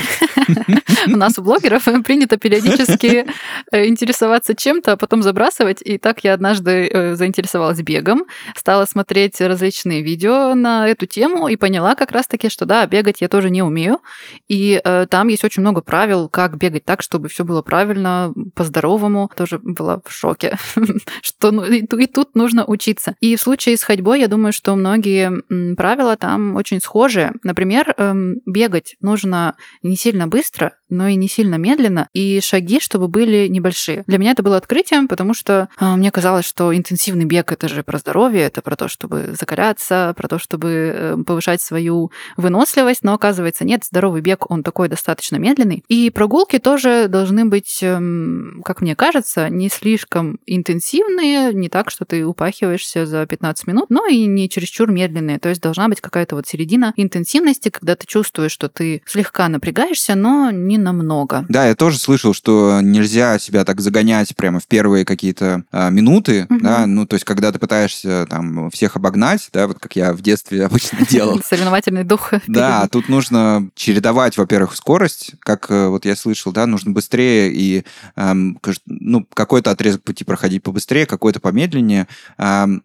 У 1.07 1.17
нас 1.17 1.39
у 1.39 1.43
блогеров 1.43 1.85
принято 2.05 2.37
периодически 2.37 3.27
э, 3.71 3.87
интересоваться 3.87 4.57
чем-то, 4.57 4.93
а 4.93 4.97
потом 4.97 5.23
забрасывать. 5.23 5.83
И 5.83 5.99
так 5.99 6.25
я 6.25 6.35
однажды 6.35 6.89
э, 6.93 7.15
заинтересовалась 7.15 7.81
бегом, 7.81 8.25
стала 8.57 8.85
смотреть 8.87 9.41
различные 9.41 10.03
видео 10.03 10.55
на 10.55 10.89
эту 10.89 11.07
тему 11.07 11.47
и 11.47 11.55
поняла 11.55 11.95
как 11.95 12.11
раз-таки, 12.11 12.49
что 12.49 12.65
да, 12.65 12.85
бегать 12.87 13.21
я 13.21 13.29
тоже 13.29 13.51
не 13.51 13.63
умею. 13.63 14.01
И 14.49 14.81
э, 14.83 15.07
там 15.09 15.29
есть 15.29 15.45
очень 15.45 15.61
много 15.61 15.81
правил, 15.81 16.29
как 16.29 16.57
бегать 16.57 16.85
так, 16.85 17.03
чтобы 17.03 17.29
все 17.29 17.45
было 17.45 17.63
правильно, 17.63 18.35
по-здоровому. 18.57 19.31
Тоже 19.37 19.61
была 19.63 20.01
в 20.05 20.13
шоке, 20.13 20.59
что 21.23 21.53
ну, 21.53 21.65
и 21.65 22.07
тут 22.07 22.35
нужно 22.35 22.65
учиться. 22.65 23.15
И 23.21 23.37
в 23.37 23.41
случае 23.41 23.77
с 23.77 23.85
ходьбой, 23.85 24.21
я 24.21 24.29
думаю, 24.29 24.53
что 24.53 24.75
многие 24.75 25.77
правила 25.77 26.17
там 26.17 26.57
очень 26.57 26.81
схожи. 26.81 27.33
Например, 27.45 27.95
эм, 27.97 28.41
бегать 28.57 28.97
нужно 29.01 29.55
не 29.83 29.97
сильно 29.97 30.27
быстро, 30.27 30.79
но 30.89 31.09
и 31.09 31.17
не 31.17 31.29
сильно 31.29 31.57
медленно, 31.57 32.09
и 32.13 32.41
шаги, 32.41 32.81
чтобы 32.81 33.09
были 33.09 33.49
небольшие. 33.49 34.05
Для 34.07 34.19
меня 34.19 34.33
это 34.33 34.43
было 34.43 34.57
открытием, 34.57 35.09
потому 35.09 35.35
что 35.35 35.69
э, 35.81 35.97
мне 35.97 36.11
казалось, 36.11 36.45
что 36.45 36.75
интенсивный 36.75 37.25
бег 37.25 37.53
это 37.53 37.69
же 37.69 37.83
про 37.83 37.99
здоровье, 37.99 38.43
это 38.43 38.63
про 38.63 38.77
то, 38.77 38.89
чтобы 38.89 39.35
закаляться, 39.39 40.15
про 40.17 40.29
то, 40.29 40.39
чтобы 40.39 40.71
э, 40.71 41.17
повышать 41.27 41.61
свою 41.61 42.11
выносливость, 42.37 43.03
но 43.03 43.15
оказывается 43.15 43.65
нет, 43.65 43.85
здоровый 43.85 44.21
бег, 44.21 44.51
он 44.51 44.63
такой 44.63 44.89
достаточно 44.89 45.37
медленный. 45.37 45.85
И 45.89 46.11
прогулки 46.11 46.59
тоже 46.59 47.09
должны 47.09 47.45
быть, 47.45 47.79
э, 47.83 48.01
как 48.65 48.81
мне 48.81 48.95
кажется, 48.97 49.49
не 49.49 49.69
слишком 49.69 50.39
интенсивные, 50.47 51.53
не 51.53 51.69
так, 51.69 51.91
что 51.91 52.05
ты 52.05 52.25
упахиваешься 52.25 53.07
за 53.07 53.27
15 53.27 53.67
минут, 53.67 53.87
но 53.91 54.07
и 54.07 54.27
не 54.27 54.49
чересчур 54.49 54.91
медленные. 54.91 55.39
То 55.39 55.49
есть 55.49 55.61
должна 55.61 55.89
быть 55.89 56.01
какая-то 56.01 56.37
вот 56.37 56.47
середина 56.47 56.93
интенсивности, 56.97 57.71
когда 57.71 57.97
ты 57.97 58.07
чувствуешь, 58.07 58.53
что 58.53 58.69
ты 58.69 59.03
слегка 59.07 59.49
напрягаешься, 59.49 60.15
но 60.15 60.51
не 60.51 60.76
не 60.77 60.83
намного. 60.83 61.45
Да, 61.49 61.67
я 61.67 61.75
тоже 61.75 61.99
слышал, 61.99 62.35
что 62.35 62.81
нельзя 62.83 63.39
себя 63.39 63.65
так 63.65 63.81
загонять 63.81 64.35
прямо 64.37 64.61
в 64.61 64.67
первые 64.67 65.05
какие-то 65.05 65.65
а, 65.73 65.91
минуты, 65.91 66.47
угу. 66.49 66.61
да, 66.61 66.87
ну, 66.87 67.07
то 67.07 67.15
есть, 67.15 67.25
когда 67.25 67.53
ты 67.53 67.59
пытаешься 67.59 68.27
там 68.29 68.71
всех 68.71 68.97
обогнать, 68.97 69.49
да, 69.53 69.67
вот 69.67 69.79
как 69.79 69.97
я 69.97 70.13
в 70.13 70.21
детстве 70.21 70.67
обычно 70.67 71.05
делал. 71.07 71.41
Соревновательный 71.45 72.05
дух. 72.05 72.33
Да, 72.47 72.89
тут 72.89 73.09
нужно 73.09 73.69
чередовать, 73.75 74.37
во-первых, 74.37 74.77
скорость, 74.77 75.33
как 75.41 75.71
э, 75.71 75.89
вот 75.89 76.05
я 76.05 76.17
слышал, 76.17 76.53
да, 76.53 76.67
нужно 76.67 76.93
быстрее 76.93 77.53
и, 77.53 77.85
ну, 78.87 79.27
какой-то 79.35 79.71
отрезок 79.71 80.03
пути 80.03 80.25
проходить 80.25 80.63
побыстрее, 80.63 81.07
какой-то 81.07 81.41
помедленнее, 81.41 82.07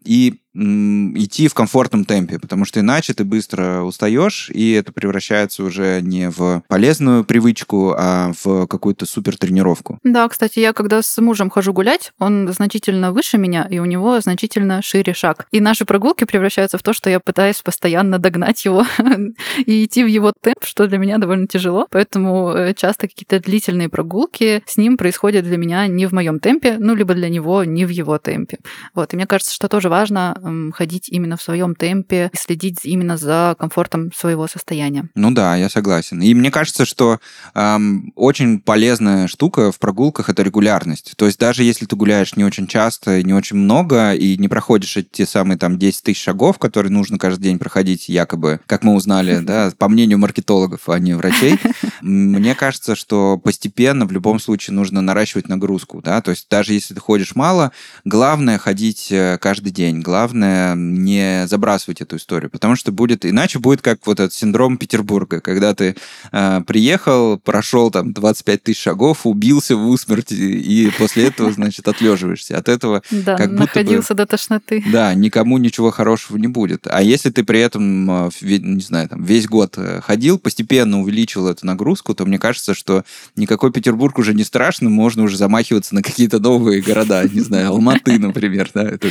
и 0.03 0.40
идти 0.53 1.47
в 1.47 1.53
комфортном 1.53 2.05
темпе, 2.05 2.39
потому 2.39 2.65
что 2.65 2.79
иначе 2.79 3.13
ты 3.13 3.23
быстро 3.23 3.81
устаешь, 3.81 4.49
и 4.53 4.73
это 4.73 4.91
превращается 4.91 5.63
уже 5.63 6.01
не 6.01 6.29
в 6.29 6.63
полезную 6.67 7.23
привычку, 7.23 7.93
а 7.97 8.33
в 8.43 8.67
какую-то 8.67 9.05
супер 9.05 9.37
тренировку. 9.37 9.99
Да, 10.03 10.27
кстати, 10.27 10.59
я 10.59 10.73
когда 10.73 11.01
с 11.01 11.17
мужем 11.21 11.49
хожу 11.49 11.73
гулять, 11.73 12.11
он 12.19 12.51
значительно 12.51 13.11
выше 13.11 13.37
меня, 13.37 13.67
и 13.69 13.79
у 13.79 13.85
него 13.85 14.19
значительно 14.19 14.81
шире 14.81 15.13
шаг. 15.13 15.47
И 15.51 15.59
наши 15.59 15.85
прогулки 15.85 16.25
превращаются 16.25 16.77
в 16.77 16.83
то, 16.83 16.93
что 16.93 17.09
я 17.09 17.19
пытаюсь 17.19 17.61
постоянно 17.61 18.19
догнать 18.19 18.63
его 18.65 18.85
и 19.65 19.85
идти 19.85 20.03
в 20.03 20.07
его 20.07 20.33
темп, 20.41 20.63
что 20.63 20.87
для 20.87 20.97
меня 20.97 21.17
довольно 21.17 21.47
тяжело. 21.47 21.87
Поэтому 21.89 22.51
э, 22.51 22.73
часто 22.73 23.07
какие-то 23.07 23.39
длительные 23.39 23.89
прогулки 23.89 24.63
с 24.65 24.77
ним 24.77 24.97
происходят 24.97 25.45
для 25.45 25.57
меня 25.57 25.87
не 25.87 26.05
в 26.05 26.11
моем 26.11 26.39
темпе, 26.39 26.77
ну, 26.79 26.95
либо 26.95 27.13
для 27.13 27.29
него 27.29 27.63
не 27.63 27.85
в 27.85 27.89
его 27.89 28.17
темпе. 28.17 28.59
Вот. 28.93 29.13
И 29.13 29.15
мне 29.15 29.27
кажется, 29.27 29.53
что 29.53 29.67
тоже 29.67 29.89
важно 29.89 30.37
ходить 30.73 31.09
именно 31.09 31.37
в 31.37 31.41
своем 31.41 31.75
темпе 31.75 32.29
и 32.33 32.37
следить 32.37 32.79
именно 32.83 33.17
за 33.17 33.55
комфортом 33.59 34.11
своего 34.13 34.47
состояния. 34.47 35.09
Ну 35.15 35.31
да, 35.31 35.55
я 35.55 35.69
согласен. 35.69 36.21
И 36.21 36.33
мне 36.33 36.51
кажется, 36.51 36.85
что 36.85 37.19
эм, 37.53 38.11
очень 38.15 38.59
полезная 38.59 39.27
штука 39.27 39.71
в 39.71 39.79
прогулках 39.79 40.29
это 40.29 40.43
регулярность. 40.43 41.13
То 41.15 41.25
есть 41.25 41.39
даже 41.39 41.63
если 41.63 41.85
ты 41.85 41.95
гуляешь 41.95 42.35
не 42.35 42.43
очень 42.43 42.67
часто, 42.67 43.21
не 43.23 43.33
очень 43.33 43.57
много 43.57 44.13
и 44.13 44.37
не 44.37 44.47
проходишь 44.47 44.97
эти 44.97 45.25
самые 45.25 45.57
там 45.57 45.77
10 45.77 46.03
тысяч 46.03 46.23
шагов, 46.23 46.59
которые 46.59 46.91
нужно 46.91 47.17
каждый 47.17 47.43
день 47.43 47.59
проходить, 47.59 48.09
якобы, 48.09 48.59
как 48.65 48.83
мы 48.83 48.93
узнали, 48.93 49.39
да, 49.39 49.71
по 49.77 49.89
мнению 49.89 50.19
маркетологов, 50.19 50.89
а 50.89 50.99
не 50.99 51.13
врачей, 51.13 51.59
мне 52.01 52.55
кажется, 52.55 52.95
что 52.95 53.37
постепенно 53.37 54.05
в 54.05 54.11
любом 54.11 54.39
случае 54.39 54.75
нужно 54.75 55.01
наращивать 55.01 55.47
нагрузку, 55.47 56.01
да, 56.01 56.21
то 56.21 56.31
есть 56.31 56.47
даже 56.49 56.73
если 56.73 56.93
ты 56.93 56.99
ходишь 56.99 57.35
мало, 57.35 57.71
главное 58.05 58.57
ходить 58.57 59.11
э, 59.11 59.37
каждый 59.39 59.71
день, 59.71 60.01
главное 60.01 60.30
не 60.33 61.47
забрасывать 61.47 62.01
эту 62.01 62.17
историю, 62.17 62.49
потому 62.49 62.75
что 62.75 62.91
будет, 62.91 63.25
иначе 63.25 63.59
будет 63.59 63.81
как 63.81 64.05
вот 64.05 64.19
этот 64.19 64.33
синдром 64.33 64.77
Петербурга, 64.77 65.41
когда 65.41 65.73
ты 65.73 65.95
э, 66.31 66.61
приехал, 66.65 67.37
прошел 67.39 67.91
там 67.91 68.13
25 68.13 68.63
тысяч 68.63 68.81
шагов, 68.81 69.25
убился 69.25 69.75
в 69.75 69.87
усмерть, 69.87 70.31
и 70.31 70.91
после 70.97 71.27
этого, 71.27 71.51
значит, 71.51 71.87
отлеживаешься. 71.87 72.57
От 72.57 72.69
этого 72.69 73.01
да, 73.11 73.35
как 73.35 73.51
находился 73.51 74.13
бы, 74.13 74.19
до 74.19 74.25
тошноты. 74.25 74.83
Да, 74.91 75.13
никому 75.13 75.57
ничего 75.57 75.91
хорошего 75.91 76.37
не 76.37 76.47
будет. 76.47 76.87
А 76.87 77.01
если 77.01 77.29
ты 77.29 77.43
при 77.43 77.59
этом, 77.59 78.27
э, 78.27 78.29
не 78.41 78.81
знаю, 78.81 79.09
там, 79.09 79.23
весь 79.23 79.47
год 79.47 79.75
э, 79.77 80.01
ходил, 80.01 80.39
постепенно 80.39 81.01
увеличивал 81.01 81.47
эту 81.47 81.65
нагрузку, 81.65 82.13
то 82.15 82.25
мне 82.25 82.39
кажется, 82.39 82.73
что 82.73 83.03
никакой 83.35 83.71
Петербург 83.71 84.17
уже 84.17 84.33
не 84.33 84.43
страшно, 84.43 84.89
можно 84.89 85.23
уже 85.23 85.37
замахиваться 85.37 85.95
на 85.95 86.01
какие-то 86.01 86.39
новые 86.39 86.81
города, 86.81 87.27
не 87.27 87.41
знаю, 87.41 87.69
Алматы, 87.69 88.19
например, 88.19 88.69
да, 88.73 88.83
это 88.83 89.09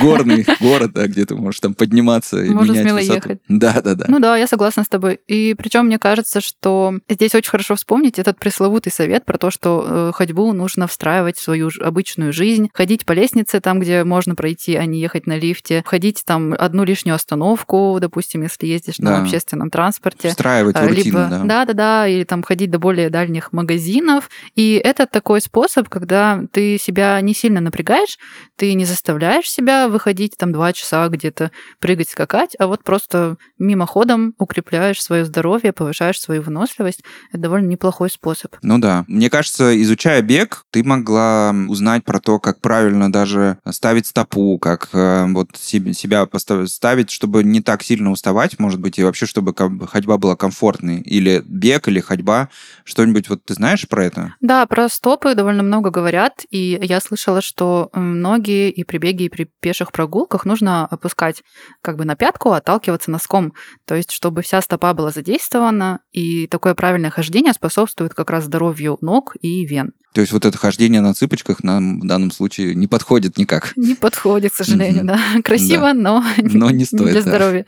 горный 0.00 0.46
город, 0.62 0.92
да, 0.92 1.06
где 1.06 1.24
ты 1.24 1.34
можешь 1.34 1.60
там 1.60 1.74
подниматься 1.74 2.42
и 2.42 2.50
Можно 2.50 2.72
менять 2.72 2.84
смело 2.84 2.98
высоту. 2.98 3.14
ехать. 3.14 3.40
Да, 3.48 3.80
да, 3.82 3.94
да. 3.94 4.04
Ну 4.08 4.18
да, 4.20 4.36
я 4.36 4.46
согласна 4.46 4.84
с 4.84 4.88
тобой. 4.88 5.20
И 5.26 5.54
причем 5.54 5.86
мне 5.86 5.98
кажется, 5.98 6.40
что 6.40 6.94
здесь 7.08 7.34
очень 7.34 7.50
хорошо 7.50 7.74
вспомнить 7.74 8.18
этот 8.18 8.38
пресловутый 8.38 8.92
совет 8.92 9.24
про 9.24 9.38
то, 9.38 9.50
что 9.50 9.84
э, 9.86 10.12
ходьбу 10.14 10.52
нужно 10.52 10.86
встраивать 10.86 11.36
в 11.38 11.42
свою 11.42 11.70
обычную 11.80 12.32
жизнь, 12.32 12.70
ходить 12.72 13.04
по 13.04 13.12
лестнице 13.12 13.60
там, 13.60 13.80
где 13.80 14.04
можно 14.04 14.34
пройти, 14.34 14.76
а 14.76 14.84
не 14.86 15.00
ехать 15.00 15.26
на 15.26 15.36
лифте, 15.36 15.82
ходить 15.84 16.22
там 16.24 16.54
одну 16.58 16.84
лишнюю 16.84 17.14
остановку, 17.14 17.98
допустим, 18.00 18.42
если 18.42 18.66
ездишь 18.66 18.96
да. 18.98 19.10
на 19.10 19.22
общественном 19.22 19.70
транспорте. 19.70 20.28
Встраивать 20.28 20.76
а, 20.76 20.86
рутину, 20.86 21.04
либо, 21.04 21.26
да. 21.30 21.42
Да, 21.44 21.64
да, 21.64 21.72
да, 21.72 22.08
или 22.08 22.24
там 22.24 22.42
ходить 22.42 22.70
до 22.70 22.78
более 22.78 23.10
дальних 23.10 23.52
магазинов. 23.52 24.30
И 24.54 24.80
это 24.82 25.06
такой 25.06 25.40
способ, 25.40 25.88
когда 25.88 26.44
ты 26.52 26.78
себя 26.78 27.20
не 27.20 27.34
сильно 27.34 27.60
напрягаешь, 27.60 28.18
ты 28.56 28.74
не 28.74 28.84
заставляешь 28.84 29.50
себя 29.50 29.88
выходить 29.88 30.36
там 30.36 30.51
два 30.52 30.72
часа 30.72 31.08
где-то 31.08 31.50
прыгать, 31.80 32.10
скакать, 32.10 32.54
а 32.58 32.66
вот 32.66 32.84
просто 32.84 33.36
мимоходом 33.58 34.34
укрепляешь 34.38 35.02
свое 35.02 35.24
здоровье, 35.24 35.72
повышаешь 35.72 36.20
свою 36.20 36.42
выносливость. 36.42 37.02
Это 37.30 37.42
довольно 37.42 37.66
неплохой 37.66 38.10
способ. 38.10 38.54
Ну 38.62 38.78
да. 38.78 39.04
Мне 39.08 39.30
кажется, 39.30 39.80
изучая 39.82 40.22
бег, 40.22 40.64
ты 40.70 40.84
могла 40.84 41.54
узнать 41.68 42.04
про 42.04 42.20
то, 42.20 42.38
как 42.38 42.60
правильно 42.60 43.10
даже 43.10 43.58
ставить 43.70 44.06
стопу, 44.06 44.58
как 44.58 44.88
э, 44.92 45.26
вот 45.28 45.56
себя 45.56 46.26
ставить, 46.66 47.10
чтобы 47.10 47.44
не 47.44 47.60
так 47.60 47.82
сильно 47.82 48.10
уставать, 48.10 48.58
может 48.58 48.80
быть, 48.80 48.98
и 48.98 49.04
вообще, 49.04 49.26
чтобы 49.26 49.54
ходьба 49.86 50.18
была 50.18 50.36
комфортной. 50.36 51.00
Или 51.00 51.42
бег, 51.44 51.88
или 51.88 52.00
ходьба. 52.00 52.48
Что-нибудь 52.84 53.28
вот 53.28 53.44
ты 53.44 53.54
знаешь 53.54 53.88
про 53.88 54.04
это? 54.04 54.34
Да, 54.40 54.66
про 54.66 54.88
стопы 54.88 55.34
довольно 55.34 55.62
много 55.62 55.90
говорят, 55.90 56.44
и 56.50 56.78
я 56.82 57.00
слышала, 57.00 57.40
что 57.40 57.90
многие 57.92 58.70
и 58.70 58.84
при 58.84 58.98
беге, 58.98 59.26
и 59.26 59.28
при 59.28 59.48
пеших 59.60 59.92
прогулках 59.92 60.41
нужно 60.44 60.86
опускать 60.86 61.42
как 61.80 61.96
бы 61.96 62.04
на 62.04 62.16
пятку, 62.16 62.52
отталкиваться 62.52 63.10
носком. 63.10 63.54
То 63.84 63.94
есть, 63.94 64.10
чтобы 64.10 64.42
вся 64.42 64.60
стопа 64.62 64.94
была 64.94 65.10
задействована, 65.10 66.00
и 66.12 66.46
такое 66.46 66.74
правильное 66.74 67.10
хождение 67.10 67.52
способствует 67.52 68.14
как 68.14 68.30
раз 68.30 68.44
здоровью 68.44 68.98
ног 69.00 69.36
и 69.40 69.64
вен. 69.64 69.92
То 70.12 70.20
есть 70.20 70.32
вот 70.32 70.44
это 70.44 70.58
хождение 70.58 71.00
на 71.00 71.14
цыпочках 71.14 71.64
нам 71.64 72.00
в 72.00 72.06
данном 72.06 72.30
случае 72.30 72.74
не 72.74 72.86
подходит 72.86 73.38
никак. 73.38 73.72
Не 73.76 73.94
подходит, 73.94 74.52
к 74.52 74.56
сожалению, 74.56 75.04
да. 75.04 75.18
Красиво, 75.42 75.92
да. 75.92 75.94
но, 75.94 76.24
но 76.38 76.70
не 76.70 76.84
стоит. 76.84 77.12
Для 77.12 77.22
здоровья. 77.22 77.64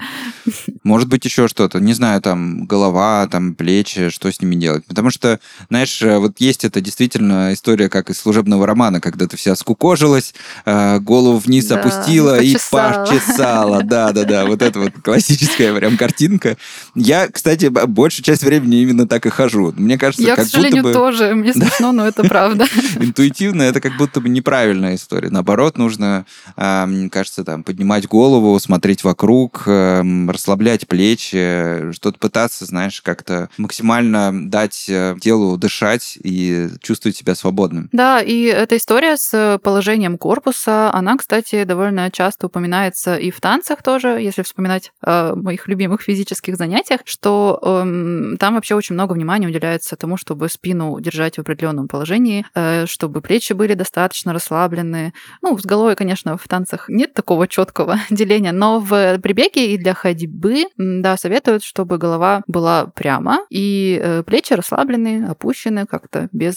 Может 0.83 1.09
быть, 1.09 1.25
еще 1.25 1.49
что-то. 1.49 1.81
Не 1.81 1.95
знаю, 1.95 2.21
там 2.21 2.67
голова, 2.67 3.27
там 3.29 3.55
плечи, 3.55 4.11
что 4.11 4.31
с 4.31 4.43
ними 4.43 4.57
делать. 4.57 4.85
Потому 4.85 5.11
что, 5.11 5.41
знаешь, 5.71 6.03
вот 6.03 6.35
есть 6.39 6.65
это 6.65 6.81
действительно 6.83 7.55
история, 7.55 7.89
как 7.89 8.11
из 8.11 8.19
служебного 8.19 8.67
романа, 8.67 9.01
когда 9.01 9.27
ты 9.27 9.37
вся 9.39 9.57
скукожилась, 9.57 10.35
э, 10.67 10.99
голову 11.01 11.39
вниз 11.39 11.67
да, 11.67 11.81
опустила 11.81 12.37
почесала. 12.37 13.07
и 13.07 13.19
почесала. 13.19 13.83
Да, 13.83 14.13
да, 14.13 14.25
да. 14.25 14.45
Вот 14.45 14.61
это 14.61 14.81
вот 14.81 14.93
классическая 15.03 15.75
прям 15.75 15.97
картинка. 15.97 16.59
Я, 16.95 17.29
кстати, 17.29 17.67
большую 17.67 18.25
часть 18.25 18.43
времени 18.43 18.83
именно 18.83 19.09
так 19.09 19.25
и 19.25 19.31
хожу. 19.31 19.73
Мне 19.77 19.97
кажется, 19.97 20.27
Я, 20.27 20.37
как 20.37 20.47
к 20.47 20.49
сожалению, 20.49 20.83
будто 20.83 20.99
бы... 20.99 21.05
тоже. 21.05 21.35
Мне 21.35 21.55
смешно, 21.55 21.93
но 21.93 22.07
это 22.07 22.23
правда. 22.35 22.67
Интуитивно 23.01 23.63
это 23.63 23.81
как 23.81 23.97
будто 23.97 24.21
бы 24.21 24.29
неправильная 24.29 24.97
история. 24.97 25.31
Наоборот, 25.31 25.79
нужно, 25.79 26.27
а, 26.57 26.85
мне 26.85 27.09
кажется, 27.09 27.45
там, 27.45 27.63
поднимать 27.63 28.09
голову, 28.09 28.59
смотреть 28.59 29.05
вокруг, 29.05 29.63
эм, 29.67 30.29
расслаблять 30.29 30.89
плечи, 30.89 31.93
что-то 31.93 32.19
пытаться, 32.19 32.65
знаешь, 32.65 33.01
как-то 33.03 33.51
максимально 33.57 34.33
дать 34.51 34.87
э, 34.89 35.15
телу 35.21 35.57
дышать 35.57 36.19
и 36.25 36.71
чувствовать 36.83 37.17
себя 37.17 37.37
свободным. 37.37 37.89
Да, 37.93 38.21
и 38.21 38.43
эта 38.47 38.77
история 38.77 39.17
с 39.17 39.61
положением 39.63 40.19
корпуса, 40.19 40.93
она, 40.93 41.17
кстати, 41.17 41.63
довольно 41.63 42.11
часто 42.11 42.47
упоминается 42.47 43.15
и 43.15 43.31
в 43.31 43.41
танцах 43.41 43.85
тоже, 43.85 44.09
если 44.21 44.43
вспоминать 44.43 44.91
о 45.03 45.37
моих 45.37 45.69
любимых 45.69 46.03
физических 46.03 46.57
занятиях, 46.57 47.03
что 47.05 47.61
э, 47.63 48.37
там 48.41 48.55
вообще 48.55 48.75
очень 48.75 48.95
много 48.95 49.13
внимания 49.13 49.47
уделяется 49.47 49.95
тому, 49.95 50.17
чтобы 50.17 50.49
спину 50.49 50.99
держать 51.01 51.37
в 51.37 51.41
определенном 51.41 51.87
положении, 51.87 52.24
э, 52.55 52.65
Э, 52.65 52.87
чтобы 52.87 53.21
плечи 53.21 53.53
были 53.53 53.75
достаточно 53.75 54.33
расслаблены. 54.33 55.13
Ну, 55.43 55.59
с 55.59 55.63
головой, 55.63 55.97
конечно, 55.97 56.37
в 56.37 56.49
танцах 56.49 56.89
нет 56.89 57.13
такого 57.13 57.47
четкого 57.47 57.99
деления, 58.11 58.53
но 58.53 58.81
в 58.81 59.19
прибеге 59.19 59.75
и 59.75 59.79
для 59.79 59.95
ходьбы, 59.95 60.65
да, 60.77 61.17
советуют, 61.17 61.63
чтобы 61.63 61.99
голова 61.99 62.43
была 62.47 62.87
прямо 62.87 63.41
и 63.51 64.01
э, 64.03 64.23
плечи 64.23 64.53
расслаблены, 64.53 65.27
опущены 65.27 65.87
как-то 65.87 66.29
без 66.33 66.57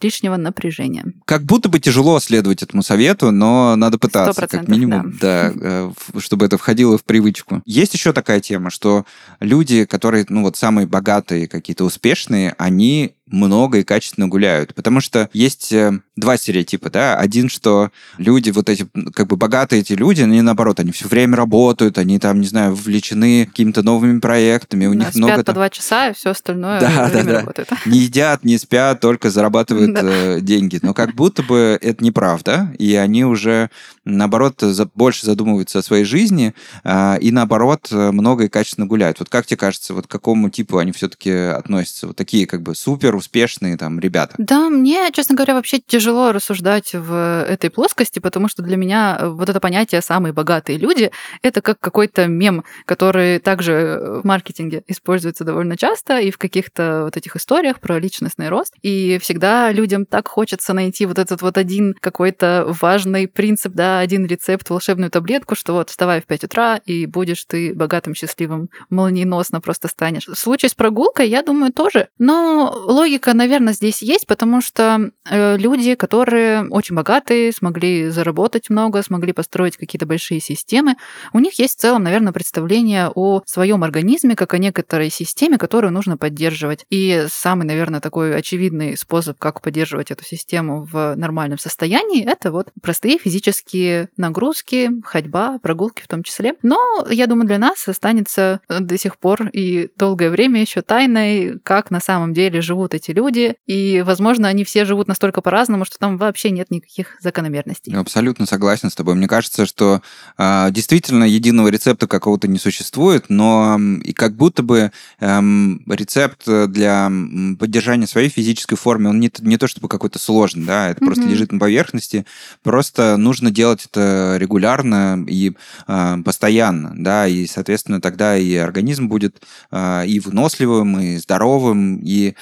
лишнего 0.00 0.36
напряжения. 0.36 1.04
Как 1.24 1.42
будто 1.42 1.68
бы 1.68 1.80
тяжело 1.80 2.20
следовать 2.20 2.62
этому 2.62 2.82
совету, 2.82 3.30
но 3.30 3.74
надо 3.76 3.98
пытаться, 3.98 4.46
как 4.46 4.68
минимум, 4.68 5.12
да. 5.20 5.50
да, 5.50 5.60
э, 5.60 5.92
чтобы 6.18 6.46
это 6.46 6.56
входило 6.56 6.98
в 6.98 7.04
привычку. 7.04 7.62
Есть 7.64 7.94
еще 7.94 8.12
такая 8.12 8.40
тема, 8.40 8.70
что 8.70 9.04
люди, 9.40 9.84
которые, 9.84 10.24
ну 10.28 10.42
вот 10.42 10.56
самые 10.56 10.86
богатые, 10.86 11.48
какие-то 11.48 11.84
успешные, 11.84 12.54
они 12.58 13.17
много 13.30 13.78
и 13.78 13.84
качественно 13.84 14.28
гуляют. 14.28 14.74
Потому 14.74 15.00
что 15.00 15.28
есть 15.32 15.72
э, 15.72 16.00
два 16.16 16.36
стереотипа, 16.36 16.90
да. 16.90 17.16
Один, 17.16 17.48
что 17.48 17.90
люди, 18.16 18.50
вот 18.50 18.68
эти, 18.68 18.88
как 19.14 19.28
бы 19.28 19.36
богатые 19.36 19.80
эти 19.80 19.92
люди, 19.92 20.22
они 20.22 20.42
наоборот, 20.42 20.80
они 20.80 20.92
все 20.92 21.08
время 21.08 21.36
работают, 21.36 21.98
они 21.98 22.18
там, 22.18 22.40
не 22.40 22.46
знаю, 22.46 22.74
вовлечены 22.74 23.46
какими-то 23.46 23.82
новыми 23.82 24.20
проектами, 24.20 24.86
у 24.86 24.94
да, 24.94 24.96
них 24.96 25.08
спят 25.08 25.16
много... 25.16 25.36
по 25.36 25.44
там... 25.44 25.54
два 25.54 25.70
часа, 25.70 26.10
и 26.10 26.14
все 26.14 26.30
остальное 26.30 26.80
да, 26.80 27.10
да, 27.10 27.22
да. 27.22 27.32
работает. 27.40 27.68
Не 27.86 28.00
едят, 28.00 28.44
не 28.44 28.58
спят, 28.58 29.00
только 29.00 29.30
зарабатывают 29.30 29.96
э, 30.00 30.40
деньги. 30.40 30.78
Но 30.82 30.94
как 30.94 31.14
будто 31.14 31.42
бы 31.42 31.78
это 31.80 32.04
неправда, 32.04 32.72
и 32.78 32.94
они 32.94 33.24
уже, 33.24 33.70
наоборот, 34.04 34.62
больше 34.94 35.26
задумываются 35.26 35.78
о 35.78 35.82
своей 35.82 36.04
жизни, 36.04 36.54
а, 36.84 37.16
и 37.16 37.30
наоборот, 37.30 37.88
много 37.90 38.44
и 38.44 38.48
качественно 38.48 38.86
гуляют. 38.86 39.18
Вот 39.18 39.28
как 39.28 39.46
тебе 39.46 39.56
кажется, 39.56 39.94
вот 39.94 40.06
к 40.06 40.10
какому 40.10 40.50
типу 40.50 40.78
они 40.78 40.92
все-таки 40.92 41.30
относятся? 41.30 42.08
Вот 42.08 42.16
такие 42.16 42.46
как 42.46 42.62
бы 42.62 42.74
супер 42.74 43.14
успешные 43.18 43.76
там 43.76 44.00
ребята. 44.00 44.34
Да, 44.38 44.70
мне, 44.70 45.10
честно 45.12 45.34
говоря, 45.34 45.54
вообще 45.54 45.78
тяжело 45.78 46.32
рассуждать 46.32 46.94
в 46.94 47.44
этой 47.48 47.70
плоскости, 47.70 48.18
потому 48.18 48.48
что 48.48 48.62
для 48.62 48.76
меня 48.76 49.18
вот 49.22 49.48
это 49.48 49.60
понятие 49.60 50.00
«самые 50.02 50.32
богатые 50.32 50.78
люди»— 50.78 51.10
это 51.42 51.60
как 51.60 51.78
какой-то 51.80 52.26
мем, 52.26 52.64
который 52.86 53.38
также 53.38 54.20
в 54.22 54.26
маркетинге 54.26 54.82
используется 54.86 55.44
довольно 55.44 55.76
часто 55.76 56.18
и 56.18 56.30
в 56.30 56.38
каких-то 56.38 57.02
вот 57.04 57.16
этих 57.16 57.36
историях 57.36 57.80
про 57.80 57.98
личностный 57.98 58.48
рост. 58.48 58.74
И 58.82 59.18
всегда 59.20 59.70
людям 59.72 60.06
так 60.06 60.28
хочется 60.28 60.72
найти 60.72 61.06
вот 61.06 61.18
этот 61.18 61.42
вот 61.42 61.58
один 61.58 61.94
какой-то 62.00 62.64
важный 62.80 63.28
принцип, 63.28 63.72
да, 63.72 63.98
один 63.98 64.26
рецепт, 64.26 64.70
волшебную 64.70 65.10
таблетку, 65.10 65.54
что 65.54 65.74
вот 65.74 65.90
вставай 65.90 66.20
в 66.20 66.26
5 66.26 66.44
утра, 66.44 66.76
и 66.84 67.06
будешь 67.06 67.44
ты 67.44 67.74
богатым, 67.74 68.14
счастливым, 68.14 68.70
молниеносно 68.90 69.60
просто 69.60 69.88
станешь. 69.88 70.26
В 70.26 70.34
случае 70.34 70.68
с 70.68 70.74
прогулкой, 70.74 71.28
я 71.28 71.42
думаю, 71.42 71.72
тоже. 71.72 72.08
Но 72.18 72.72
логика, 72.86 73.07
наверное, 73.34 73.72
здесь 73.72 74.02
есть, 74.02 74.26
потому 74.26 74.60
что 74.60 75.10
э, 75.28 75.56
люди, 75.56 75.94
которые 75.94 76.68
очень 76.68 76.94
богатые, 76.94 77.52
смогли 77.52 78.08
заработать 78.10 78.70
много, 78.70 79.02
смогли 79.02 79.32
построить 79.32 79.76
какие-то 79.76 80.06
большие 80.06 80.40
системы, 80.40 80.96
у 81.32 81.38
них 81.38 81.58
есть 81.58 81.78
в 81.78 81.80
целом, 81.80 82.02
наверное, 82.02 82.32
представление 82.32 83.10
о 83.14 83.42
своем 83.46 83.84
организме, 83.84 84.36
как 84.36 84.54
о 84.54 84.58
некоторой 84.58 85.10
системе, 85.10 85.58
которую 85.58 85.92
нужно 85.92 86.16
поддерживать. 86.16 86.84
И 86.90 87.26
самый, 87.30 87.64
наверное, 87.64 88.00
такой 88.00 88.36
очевидный 88.36 88.96
способ, 88.96 89.38
как 89.38 89.62
поддерживать 89.62 90.10
эту 90.10 90.24
систему 90.24 90.84
в 90.90 91.14
нормальном 91.16 91.58
состоянии, 91.58 92.24
это 92.24 92.50
вот 92.50 92.68
простые 92.82 93.18
физические 93.18 94.08
нагрузки, 94.16 94.90
ходьба, 95.04 95.58
прогулки 95.58 96.02
в 96.02 96.08
том 96.08 96.22
числе. 96.22 96.54
Но 96.62 96.78
я 97.10 97.26
думаю, 97.26 97.46
для 97.46 97.58
нас 97.58 97.86
останется 97.88 98.60
до 98.68 98.98
сих 98.98 99.18
пор 99.18 99.48
и 99.48 99.90
долгое 99.96 100.30
время 100.30 100.60
еще 100.60 100.82
тайной, 100.82 101.58
как 101.62 101.90
на 101.90 102.00
самом 102.00 102.32
деле 102.32 102.60
живут 102.60 102.94
эти 102.98 103.10
люди. 103.10 103.54
И, 103.66 104.02
возможно, 104.04 104.48
они 104.48 104.64
все 104.64 104.84
живут 104.84 105.08
настолько 105.08 105.40
по-разному, 105.40 105.84
что 105.84 105.98
там 105.98 106.18
вообще 106.18 106.50
нет 106.50 106.70
никаких 106.70 107.16
закономерностей. 107.20 107.94
Абсолютно 107.94 108.46
согласен 108.46 108.90
с 108.90 108.94
тобой. 108.94 109.14
Мне 109.14 109.26
кажется, 109.26 109.66
что 109.66 110.02
э, 110.36 110.68
действительно 110.70 111.24
единого 111.24 111.68
рецепта 111.68 112.06
какого-то 112.06 112.48
не 112.48 112.58
существует, 112.58 113.26
но 113.28 113.78
и 114.02 114.12
как 114.12 114.36
будто 114.36 114.62
бы 114.62 114.92
эм, 115.20 115.82
рецепт 115.88 116.42
для 116.46 117.10
поддержания 117.58 118.06
своей 118.06 118.28
физической 118.28 118.76
формы, 118.76 119.10
он 119.10 119.20
не, 119.20 119.30
не 119.40 119.56
то 119.56 119.66
чтобы 119.66 119.88
какой-то 119.88 120.18
сложный, 120.18 120.64
да, 120.64 120.90
это 120.90 121.00
mm-hmm. 121.00 121.06
просто 121.06 121.24
лежит 121.24 121.52
на 121.52 121.58
поверхности, 121.58 122.26
просто 122.62 123.16
нужно 123.16 123.50
делать 123.50 123.86
это 123.90 124.36
регулярно 124.38 125.24
и 125.26 125.52
э, 125.86 126.16
постоянно, 126.24 126.92
да, 126.96 127.26
и, 127.26 127.46
соответственно, 127.46 128.00
тогда 128.00 128.36
и 128.36 128.54
организм 128.56 129.08
будет 129.08 129.42
э, 129.70 130.06
и 130.06 130.20
выносливым, 130.20 131.00
и 131.00 131.16
здоровым, 131.16 132.00
и 132.02 132.34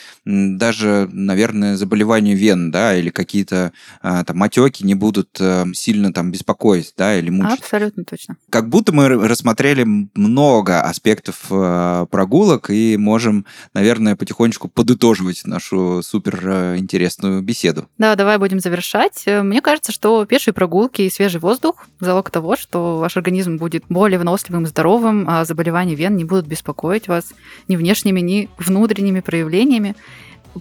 даже, 0.56 1.08
наверное, 1.12 1.76
заболевания 1.76 2.34
вен, 2.34 2.70
да, 2.70 2.96
или 2.96 3.10
какие-то 3.10 3.72
э, 4.02 4.24
там 4.26 4.42
отеки 4.42 4.84
не 4.84 4.94
будут 4.94 5.36
э, 5.40 5.64
сильно 5.74 6.12
там 6.12 6.30
беспокоить, 6.30 6.94
да, 6.96 7.18
или 7.18 7.30
мучить. 7.30 7.60
Абсолютно 7.60 8.04
точно. 8.04 8.36
Как 8.50 8.68
будто 8.68 8.92
мы 8.92 9.08
рассмотрели 9.08 9.84
много 10.14 10.80
аспектов 10.80 11.46
э, 11.50 12.06
прогулок 12.10 12.70
и 12.70 12.96
можем, 12.96 13.46
наверное, 13.74 14.16
потихонечку 14.16 14.68
подытоживать 14.68 15.46
нашу 15.46 16.02
супер 16.02 16.76
интересную 16.76 17.42
беседу. 17.42 17.88
Да, 17.98 18.14
давай 18.14 18.38
будем 18.38 18.60
завершать. 18.60 19.24
Мне 19.26 19.60
кажется, 19.60 19.92
что 19.92 20.24
пешие 20.24 20.54
прогулки 20.54 21.02
и 21.02 21.10
свежий 21.10 21.40
воздух– 21.40 21.86
залог 22.00 22.30
того, 22.30 22.56
что 22.56 22.98
ваш 22.98 23.16
организм 23.16 23.56
будет 23.56 23.84
более 23.88 24.18
выносливым, 24.18 24.66
здоровым, 24.66 25.26
а 25.28 25.44
заболевания 25.44 25.94
вен 25.94 26.16
не 26.16 26.24
будут 26.24 26.46
беспокоить 26.46 27.08
вас 27.08 27.32
ни 27.68 27.76
внешними, 27.76 28.20
ни 28.20 28.48
внутренними 28.58 29.20
проявлениями. 29.20 29.94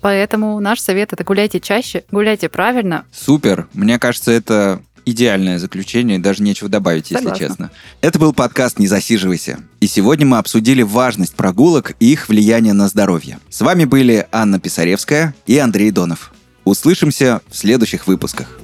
Поэтому 0.01 0.59
наш 0.59 0.79
совет 0.79 1.13
это 1.13 1.23
гуляйте 1.23 1.59
чаще, 1.59 2.03
гуляйте 2.11 2.49
правильно. 2.49 3.05
Супер. 3.11 3.67
Мне 3.73 3.99
кажется, 3.99 4.31
это 4.31 4.81
идеальное 5.05 5.59
заключение, 5.59 6.19
даже 6.19 6.43
нечего 6.43 6.69
добавить, 6.69 7.07
Согласна. 7.07 7.29
если 7.29 7.47
честно. 7.47 7.71
Это 8.01 8.19
был 8.19 8.33
подкаст 8.33 8.79
«Не 8.79 8.87
засиживайся». 8.87 9.59
И 9.79 9.87
сегодня 9.87 10.25
мы 10.25 10.37
обсудили 10.39 10.81
важность 10.81 11.35
прогулок 11.35 11.95
и 11.99 12.11
их 12.11 12.27
влияние 12.27 12.73
на 12.73 12.87
здоровье. 12.87 13.39
С 13.49 13.61
вами 13.61 13.85
были 13.85 14.27
Анна 14.31 14.59
Писаревская 14.59 15.35
и 15.45 15.57
Андрей 15.57 15.91
Донов. 15.91 16.33
Услышимся 16.63 17.41
в 17.49 17.55
следующих 17.55 18.07
выпусках. 18.07 18.59